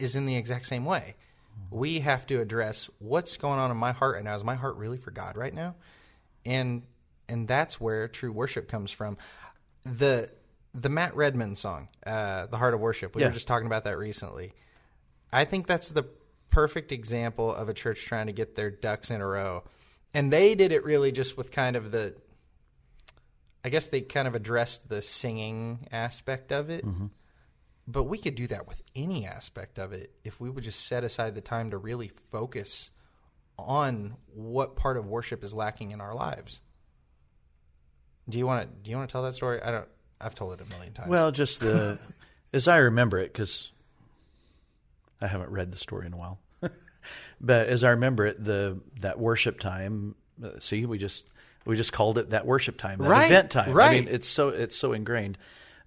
[0.00, 1.14] is in the exact same way.
[1.70, 4.34] We have to address what's going on in my heart right now.
[4.34, 5.76] Is my heart really for God right now?
[6.44, 6.82] And
[7.28, 9.16] and that's where true worship comes from.
[9.84, 10.28] The
[10.74, 13.28] the Matt Redman song, uh, "The Heart of Worship." We Yeah.
[13.28, 14.52] were just talking about that recently.
[15.32, 16.04] I think that's the
[16.50, 19.62] perfect example of a church trying to get their ducks in a row.
[20.14, 22.14] And they did it really just with kind of the
[23.64, 26.84] I guess they kind of addressed the singing aspect of it.
[26.84, 27.06] Mm-hmm.
[27.86, 31.02] But we could do that with any aspect of it if we would just set
[31.02, 32.90] aside the time to really focus
[33.58, 36.60] on what part of worship is lacking in our lives.
[38.28, 39.62] Do you want to do you want to tell that story?
[39.62, 39.88] I don't
[40.20, 41.08] I've told it a million times.
[41.08, 41.98] Well, just the
[42.52, 43.72] as I remember it, because
[45.20, 46.38] I haven't read the story in a while.
[47.40, 50.14] But as I remember it, the that worship time.
[50.42, 51.26] Uh, see, we just
[51.64, 53.78] we just called it that worship time, that Right, event time.
[53.78, 55.38] I mean, it's so it's so ingrained.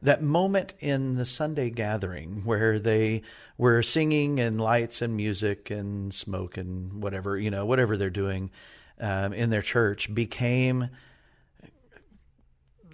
[0.01, 3.23] That moment in the Sunday gathering where they
[3.58, 8.51] were singing and lights and music and smoke and whatever you know whatever they're doing
[8.99, 10.89] um, in their church became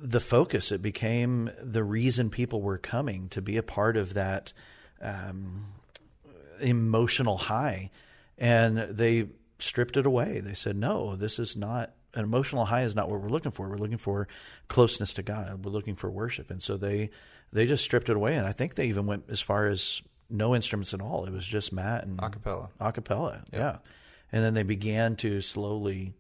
[0.04, 0.72] the focus.
[0.72, 4.52] It became the reason people were coming to be a part of that
[5.02, 5.66] um,
[6.62, 7.90] emotional high.
[8.38, 9.28] And they
[9.60, 10.40] stripped it away.
[10.40, 13.68] They said, no, this is not an emotional high is not what we're looking for.
[13.68, 14.28] We're looking for
[14.68, 15.66] closeness to God.
[15.66, 16.52] We're looking for worship.
[16.52, 17.10] And so they
[17.52, 18.36] they just stripped it away.
[18.36, 21.26] And I think they even went as far as no instruments at all.
[21.26, 22.70] It was just Matt and Acapella.
[22.80, 23.44] acapella.
[23.52, 23.78] Yeah.
[24.32, 26.14] And then they began to slowly,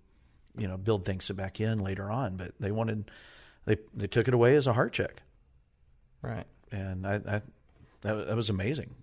[0.58, 2.38] you know, build things back in later on.
[2.38, 3.10] But they wanted
[3.66, 5.22] they they took it away as a heart check,
[6.22, 6.46] right.
[6.72, 7.42] and I, I
[8.02, 8.94] that, that was amazing.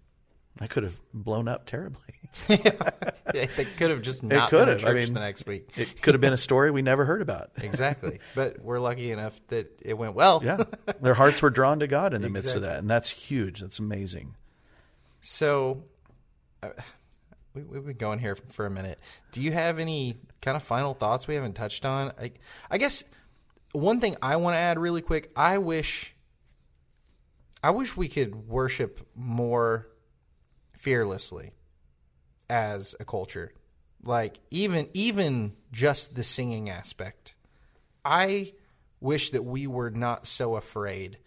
[0.59, 2.01] I could have blown up terribly.
[2.49, 3.47] they,
[3.77, 4.79] could have just not could been have.
[4.79, 5.69] at I church mean- the next week.
[5.77, 7.51] It could have been a story we never heard about.
[7.57, 8.21] exactly.
[8.35, 10.43] But we're lucky enough that it went well.
[10.45, 10.65] Yeah,
[11.01, 13.61] their hearts were drawn to God in the midst of that, and that's huge.
[13.61, 14.37] That's amazing.
[15.23, 15.85] So,
[16.63, 16.71] uh,
[17.55, 18.99] we, we've been going here for a minute.
[19.33, 22.13] Do you have any kind of final thoughts we haven't touched on?
[22.21, 22.33] I,
[22.71, 23.05] I guess
[23.73, 25.31] one thing I want to add really quick.
[25.37, 26.15] I wish,
[27.63, 29.89] I wish we could worship more
[30.81, 31.53] fearlessly
[32.49, 33.53] as a culture.
[34.03, 37.35] Like even even just the singing aspect.
[38.05, 38.55] I
[39.01, 41.19] wish that we were not so afraid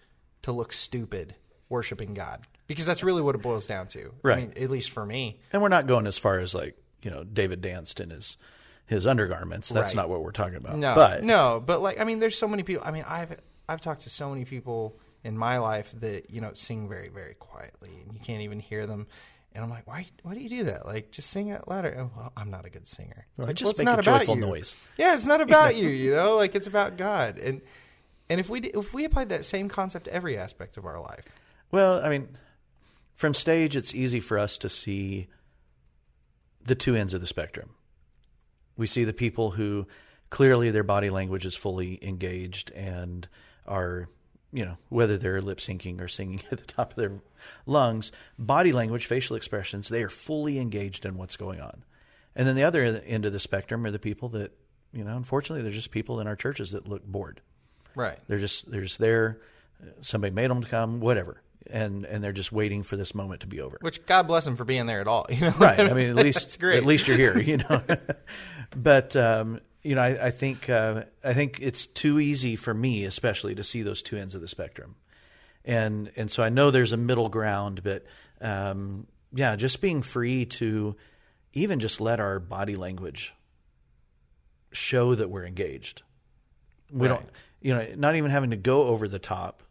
[0.41, 1.35] to look stupid
[1.69, 4.11] worshiping God because that's really what it boils down to.
[4.23, 4.37] Right.
[4.37, 5.39] I mean, at least for me.
[5.51, 8.37] And we're not going as far as like you know David danced in his
[8.87, 9.69] his undergarments.
[9.69, 10.01] That's Right.
[10.01, 10.77] not what we're talking about.
[10.77, 12.83] No, but no, but like I mean, there's so many people.
[12.85, 13.37] I mean, I've
[13.69, 17.35] I've talked to so many people in my life that you know sing very very
[17.35, 19.05] quietly, and you can't even hear them.
[19.55, 20.07] And I'm like, why?
[20.23, 20.85] Why do you do that?
[20.85, 21.95] Like, just sing it louder.
[21.97, 23.27] Oh, well, I'm not a good singer.
[23.29, 24.41] It's Right, like, just well, it's make not a about joyful you.
[24.41, 24.75] noise.
[24.97, 25.89] Yeah, it's not about you.
[25.89, 27.37] You know, like it's about God.
[27.37, 27.61] And
[28.29, 31.25] and if we if we applied that same concept to every aspect of our life,
[31.71, 32.29] Well, I mean,
[33.15, 35.27] from stage, it's easy for us to see
[36.63, 37.75] the two ends of the spectrum.
[38.75, 39.85] We see the people who
[40.31, 43.27] clearly their body language is fully engaged and
[43.67, 44.09] are,
[44.53, 47.13] you know, whether they're lip syncing or singing at the top of their
[47.65, 51.83] lungs, body language, facial expressions, they are fully engaged in what's going on.
[52.35, 54.51] And then the other end of the spectrum are the people that,
[54.91, 57.41] you know, unfortunately, they're just people in our churches that look bored.
[57.95, 58.17] right?
[58.27, 59.39] They're just they're just there.
[59.99, 63.47] Somebody made them to come, whatever, and and they're just waiting for this moment to
[63.47, 63.77] be over.
[63.81, 65.25] Which God bless them for being there at all.
[65.29, 65.79] You know, Right.
[65.79, 67.81] I mean, at least at least you're here, you know.
[68.75, 73.05] but um, you know, I, I think uh, I think it's too easy for me,
[73.05, 74.95] especially, to see those two ends of the spectrum,
[75.65, 78.05] and and so I know there's a middle ground, but
[78.41, 80.95] um, yeah, just being free to
[81.53, 83.33] even just let our body language
[84.71, 86.01] show that we're engaged.
[86.91, 87.19] We Right.
[87.19, 87.29] don't,
[87.61, 89.63] you know, not even having to go over the top,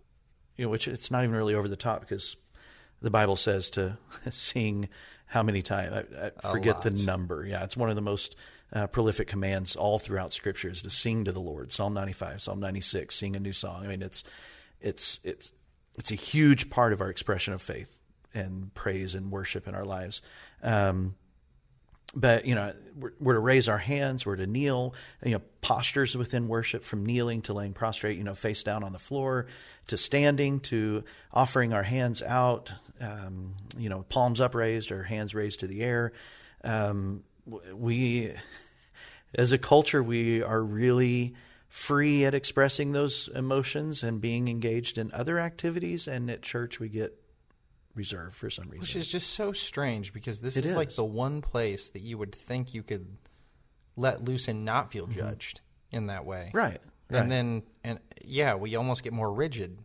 [0.57, 2.37] you know, which it's not even really over the top because
[3.01, 3.99] the Bible says to
[4.31, 4.89] sing
[5.27, 6.05] how many times?
[6.17, 7.45] I, I forget the number.
[7.45, 8.37] Yeah, it's one of the most
[8.73, 11.73] uh, prolific commands all throughout Scripture is to sing to the Lord.
[11.73, 13.85] Psalm 95, Psalm 96, sing a new song.
[13.85, 14.25] I mean, it's
[14.81, 15.53] it's it's
[15.99, 17.99] it's a huge part of our expression of faith
[18.35, 20.23] and praise and worship in our lives.
[20.63, 21.17] Um,
[22.15, 24.95] but you know we're, we're to raise our hands we're to kneel
[25.25, 28.93] you know postures within worship from kneeling to laying prostrate you know face down on
[28.93, 29.47] the floor
[29.87, 35.61] to standing to offering our hands out um, you know palms upraised or hands raised
[35.61, 36.13] to the air
[36.65, 37.25] um,
[37.75, 38.33] we
[39.35, 41.35] as a culture we are really
[41.69, 46.89] free at expressing those emotions and being engaged in other activities and at church we
[46.89, 47.19] get
[47.95, 51.05] reserved for some reason Which is just so strange because this It is, like the
[51.05, 53.07] one place that you would think you could
[53.97, 55.61] let loose and not feel judged
[55.91, 56.47] in that way.
[56.49, 56.59] Mm-hmm.
[56.59, 56.81] right
[57.13, 57.23] right.
[57.23, 59.79] And then, and yeah, we almost get more rigid.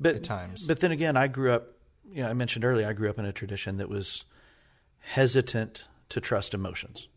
[0.00, 0.66] but, at times.
[0.66, 1.70] But then again, I grew up.
[2.10, 4.24] You know, I mentioned earlier, I grew up in a tradition that was
[4.98, 7.08] hesitant to trust emotions,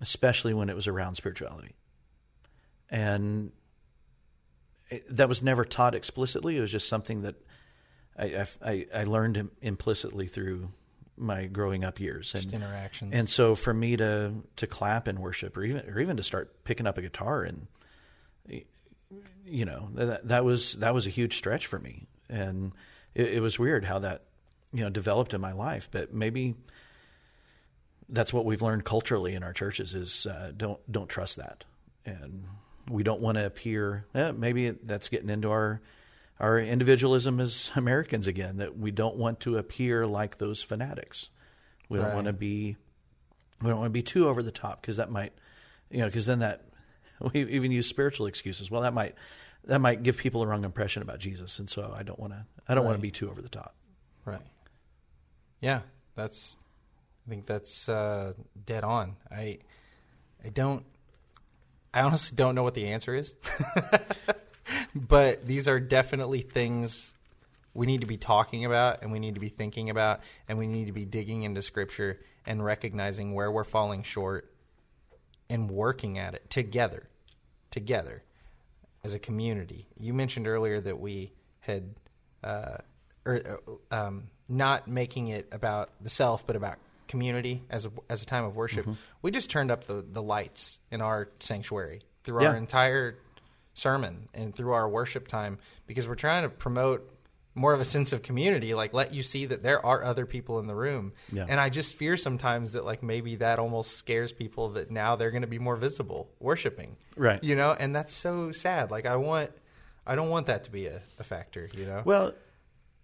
[0.00, 1.74] especially when it was around spirituality,
[2.90, 3.52] and
[4.90, 6.56] it, that was never taught explicitly.
[6.56, 7.34] It was just something that
[8.18, 10.70] I I, I learned implicitly through
[11.16, 13.14] my growing up years, Just and interactions.
[13.14, 16.64] and so for me to to clap and worship, or even or even to start
[16.64, 17.66] picking up a guitar and
[19.44, 22.72] you know that that was that was a huge stretch for me, and
[23.14, 24.22] it, it was weird how that
[24.72, 25.88] you know developed in my life.
[25.90, 26.54] But maybe
[28.08, 31.64] that's what we've learned culturally in our churches is uh, don't don't trust that,
[32.04, 32.44] and
[32.90, 34.06] we don't want to appear.
[34.14, 35.80] Eh, maybe that's getting into our
[36.38, 38.58] our individualism as Americans again.
[38.58, 41.30] That we don't want to appear like those fanatics.
[41.88, 42.14] We don't Right.
[42.14, 42.76] want to be
[43.62, 45.32] we don't want to be too over the top because that might
[45.90, 46.62] you know because then that
[47.32, 49.14] we even use spiritual excuses well that might
[49.64, 52.44] that might give people a wrong impression about jesus and so i don't want to
[52.68, 53.74] i don't want to be too over the top
[54.26, 54.42] Right.
[55.60, 55.80] Yeah,
[56.16, 56.58] that's.
[57.26, 58.34] I think that's uh,
[58.66, 59.16] dead on.
[59.30, 59.58] I,
[60.44, 60.84] I don't.
[61.92, 63.34] I honestly don't know what the answer is,
[64.94, 67.14] but these are definitely things
[67.72, 70.66] we need to be talking about, and we need to be thinking about, and we
[70.66, 74.52] need to be digging into Scripture and recognizing where we're falling short,
[75.48, 77.08] and working at it together,
[77.70, 78.22] together,
[79.02, 79.88] as a community.
[79.98, 81.94] You mentioned earlier that we had.
[82.44, 82.76] Uh,
[83.24, 83.40] or
[83.90, 88.26] uh, um, not making it about the self, but about community as a, as a
[88.26, 88.82] time of worship.
[88.82, 88.94] Mm-hmm.
[89.22, 92.50] We just turned up the, the lights in our sanctuary through Yeah.
[92.50, 93.18] our entire
[93.74, 97.12] sermon and through our worship time because we're trying to promote
[97.54, 100.58] more of a sense of community, like let you see that there are other people
[100.58, 101.12] in the room.
[101.32, 101.46] Yeah.
[101.48, 105.30] And I just fear sometimes that like maybe that almost scares people that now they're
[105.30, 106.96] going to be more visible worshiping.
[107.16, 107.42] Right.
[107.42, 108.90] You know, and that's so sad.
[108.90, 109.50] Like I want,
[110.06, 112.02] I don't want that to be a, a factor, you know?
[112.04, 112.32] well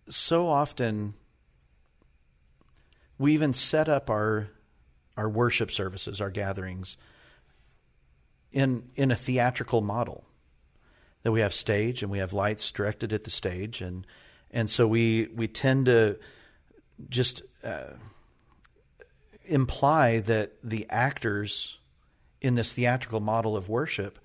[0.09, 1.15] so often
[3.23, 4.49] we even set up our
[5.17, 6.97] our worship services, our gatherings
[8.51, 10.25] in in a theatrical model.
[11.23, 14.05] That we have stage and we have lights directed at the stage and
[14.51, 16.19] and so we we tend to
[17.09, 17.95] just uh,
[19.45, 21.79] imply that the actors
[22.41, 24.19] in this theatrical model of worship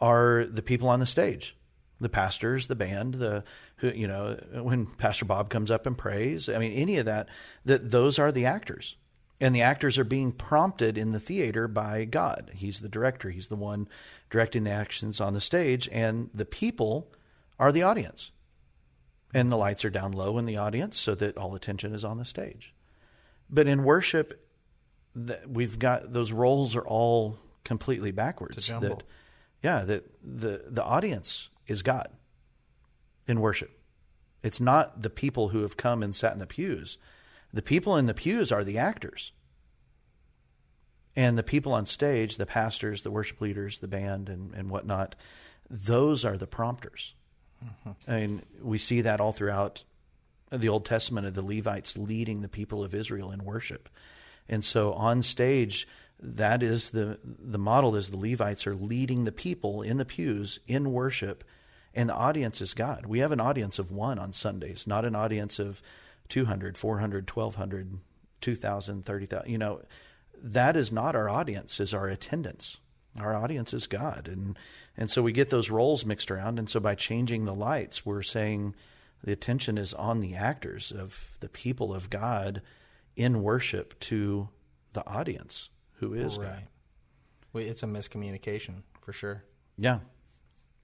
[0.00, 1.56] are the people on the stage
[2.00, 3.42] the pastors the band the
[3.76, 7.28] who you know when pastor bob comes up and prays i mean any of that
[7.64, 8.96] that those are the actors.
[9.40, 12.50] And the actors are being prompted in the theater by god.
[12.54, 13.30] He's the director.
[13.30, 13.88] He's the one
[14.30, 15.88] directing the actions on the stage.
[15.92, 17.12] And the people
[17.58, 18.32] are the audience.
[19.32, 22.18] And the lights are down low in the audience so that all attention is on
[22.18, 22.74] the stage.
[23.48, 24.44] But in worship
[25.46, 28.56] we've got those roles are all completely backwards.
[28.88, 29.02] That
[29.62, 32.08] yeah that the the audience is god
[33.26, 33.78] in worship.
[34.42, 36.98] It's not the people who have come and sat in the pews.
[37.52, 39.32] The people in the pews are the actors.
[41.14, 45.14] And the people on stage the pastors the worship leaders the band and, and whatnot
[45.70, 47.14] those are the prompters.
[47.62, 48.10] Mm-hmm.
[48.10, 49.82] i mean we see that all throughout
[50.52, 53.88] the old testament of the levites leading the people of israel in worship.
[54.48, 55.86] And so on stage,
[56.20, 60.58] that is the the model is the Levites are leading the people in the pews
[60.66, 61.44] in worship,
[61.98, 63.06] and the audience is God.
[63.06, 65.82] We have an audience of one on Sundays, not an audience of
[66.28, 67.98] 200, 400, 1200,
[68.40, 69.50] 2000, 30,000.
[69.50, 69.82] You know,
[70.40, 72.78] that is not our audience, is our attendance.
[73.18, 74.28] Our audience is God.
[74.28, 74.56] And
[74.96, 76.60] and so we get those roles mixed around.
[76.60, 78.76] And so by changing the lights, we're saying
[79.24, 82.62] the attention is on the actors of the people of God
[83.16, 84.50] in worship to
[84.92, 86.62] the audience who is right.
[87.54, 87.62] God.
[87.64, 89.42] It's a miscommunication for sure.
[89.76, 89.98] Yeah.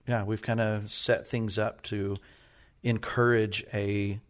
[0.06, 2.16] Yeah, we've kind of set things up to
[2.82, 4.20] encourage a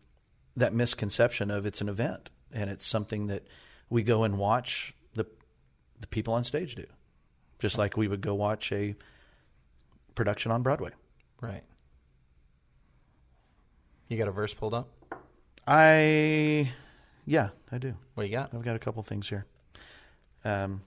[0.56, 3.44] that misconception of it's an event and it's something that
[3.90, 5.26] we go and watch the
[6.00, 6.86] the people on stage do.
[7.58, 8.94] Just like we would go watch a
[10.14, 10.90] production on Broadway.
[11.40, 11.62] Right.
[14.08, 14.88] You got a verse pulled up?
[15.66, 16.70] I
[17.26, 17.94] yeah, I do.
[18.14, 18.54] What do you got?
[18.54, 19.46] I've got a couple things here.
[20.44, 20.82] Um,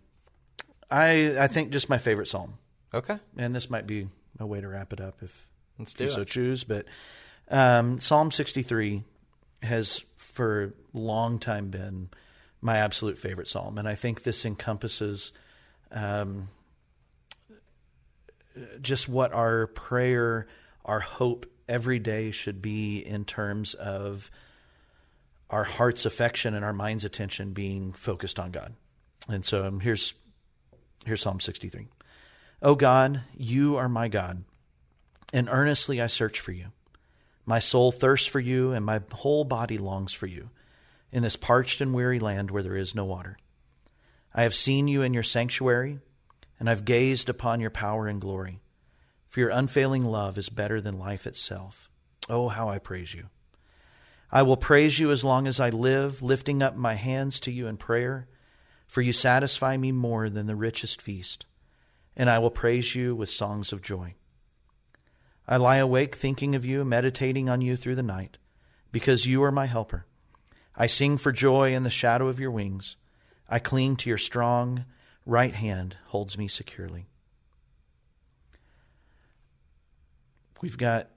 [0.89, 2.57] I I think just my favorite psalm.
[2.93, 3.19] Okay.
[3.37, 4.07] And this might be
[4.39, 5.47] a way to wrap it up if
[5.79, 6.13] Let's do you it.
[6.13, 6.63] so choose.
[6.63, 6.85] But
[7.49, 9.03] um, Psalm 63
[9.63, 12.09] has for a long time been
[12.61, 15.31] my absolute favorite psalm, and I think this encompasses
[15.91, 16.49] um,
[18.81, 20.47] just what our prayer,
[20.85, 24.31] our hope every day should be in terms of
[25.49, 28.73] our heart's affection and our mind's attention being focused on God.
[29.29, 30.13] And so um, here's
[31.05, 31.87] here's Psalm 63.
[32.61, 34.43] O God, you are my God,
[35.31, 36.67] and earnestly I search for you.
[37.45, 40.49] My soul thirsts for you, and my whole body longs for you,
[41.11, 43.37] in this parched and weary land where there is no water.
[44.33, 45.99] I have seen you in your sanctuary,
[46.59, 48.59] and I've gazed upon your power and glory.
[49.27, 51.89] For your unfailing love is better than life itself.
[52.29, 53.29] Oh, how I praise you.
[54.31, 57.67] I will praise you as long as I live, lifting up my hands to you
[57.67, 58.27] in prayer,
[58.87, 61.45] for you satisfy me more than the richest feast,
[62.17, 64.15] and I will praise you with songs of joy.
[65.47, 68.37] I lie awake thinking of you, meditating on you through the night,
[68.91, 70.05] because you are my helper.
[70.75, 72.97] I sing for joy in the shadow of your wings.
[73.47, 74.85] I cling to your strong
[75.25, 77.05] right hand holds me securely.
[80.59, 81.09] We've got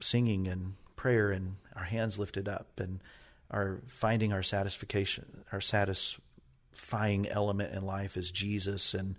[0.00, 3.02] singing and prayer and our hands lifted up and
[3.50, 9.16] our finding our satisfaction, our satisfying element in life is Jesus, and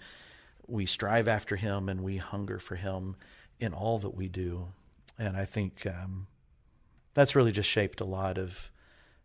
[0.67, 3.15] we strive after Him and we hunger for Him
[3.59, 4.67] in all that we do.
[5.17, 6.27] And I think um,
[7.13, 8.71] that's really just shaped a lot of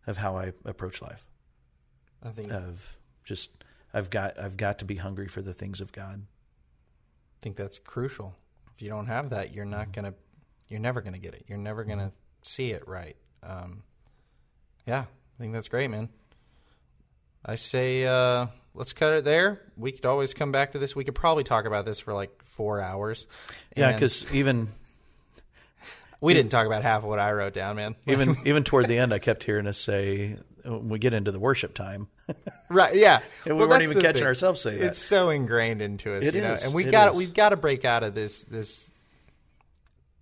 [0.07, 1.25] of how I approach life.
[2.23, 3.49] I think of just
[3.93, 6.23] I've got I've got to be hungry for the things of God.
[6.23, 8.35] I think that's crucial.
[8.73, 10.13] If you don't have that, you're not gonna
[10.69, 11.45] you're never gonna get it.
[11.47, 12.11] You're never gonna
[12.43, 13.83] see it right um,
[14.85, 16.09] yeah, I think that's great, man.
[17.45, 19.61] I say uh, let's cut it there.
[19.77, 20.95] We could always come back to this.
[20.95, 23.27] We could probably talk about this for like four hours.
[23.75, 24.69] Yeah, because even
[26.21, 27.95] we didn't talk about half of what I wrote down, man.
[28.07, 31.39] even even toward the end, I kept hearing us say when we get into the
[31.39, 32.07] worship time.
[32.69, 32.95] right?
[32.95, 34.27] Yeah, and we well, weren't even catching thing.
[34.27, 34.87] ourselves say that.
[34.87, 36.53] It's so ingrained into us, it you know.
[36.53, 36.65] Is.
[36.65, 38.91] And we got we've got to break out of this this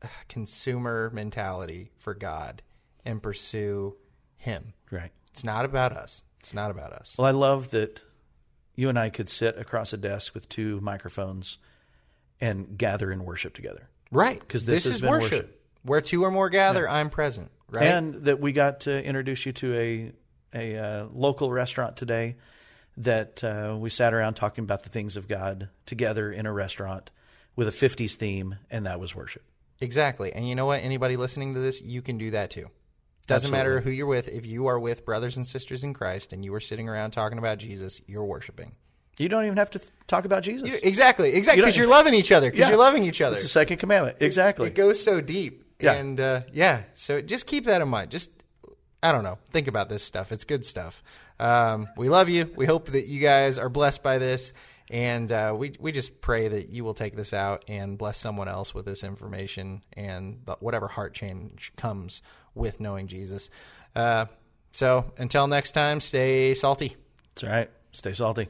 [0.02, 2.62] uh, consumer mentality for God
[3.06, 3.96] and pursue
[4.38, 4.74] Him.
[4.92, 5.12] Right.
[5.32, 6.24] It's not about us.
[6.40, 7.16] It's not about us.
[7.18, 8.02] Well, I love that
[8.80, 11.58] you and I could sit across a desk with two microphones
[12.40, 13.90] and gather in worship together.
[14.10, 14.40] Right.
[14.40, 15.32] Because this, this is worship.
[15.32, 15.62] worship.
[15.84, 16.94] Where two or more gather, yeah.
[16.94, 17.52] I'm present.
[17.70, 17.84] Right.
[17.84, 20.12] And that we got to introduce you to a
[20.54, 22.38] a uh, local restaurant today
[22.96, 27.12] that uh, we sat around talking about the things of God together in a restaurant
[27.56, 29.44] with a 50s theme, and that was worship.
[29.80, 30.32] Exactly.
[30.34, 30.82] And you know what?
[30.82, 32.70] Anybody listening to this, you can do that too.
[33.30, 34.28] Doesn't matter who you're with.
[34.28, 37.38] If you are with brothers and sisters in Christ and you are sitting around talking
[37.38, 38.74] about Jesus, you're worshiping.
[39.18, 40.70] You don't even have to th- talk about Jesus.
[40.82, 41.34] Exactly.
[41.34, 41.62] Exactly.
[41.62, 42.48] Because you're loving each other.
[42.50, 42.70] Because Yeah.
[42.70, 43.36] you're loving each other.
[43.36, 44.18] It's the second commandment.
[44.20, 44.68] Exactly.
[44.68, 45.66] It goes so deep.
[45.80, 45.94] Yeah.
[45.94, 48.12] And uh, yeah, so just keep that in mind.
[48.12, 48.32] Just,
[49.04, 50.32] I don't know, think about this stuff.
[50.32, 51.04] It's good stuff.
[51.40, 52.52] Um, we love you.
[52.56, 54.54] We hope that you guys are blessed by this.
[54.90, 58.48] And uh, we, we just pray that you will take this out and bless someone
[58.48, 62.22] else with this information and whatever heart change comes
[62.56, 63.50] with knowing Jesus.
[63.96, 64.26] Uh,
[64.72, 66.96] so until next time, stay salty.
[67.36, 67.72] That's right.
[67.92, 68.50] Stay salty.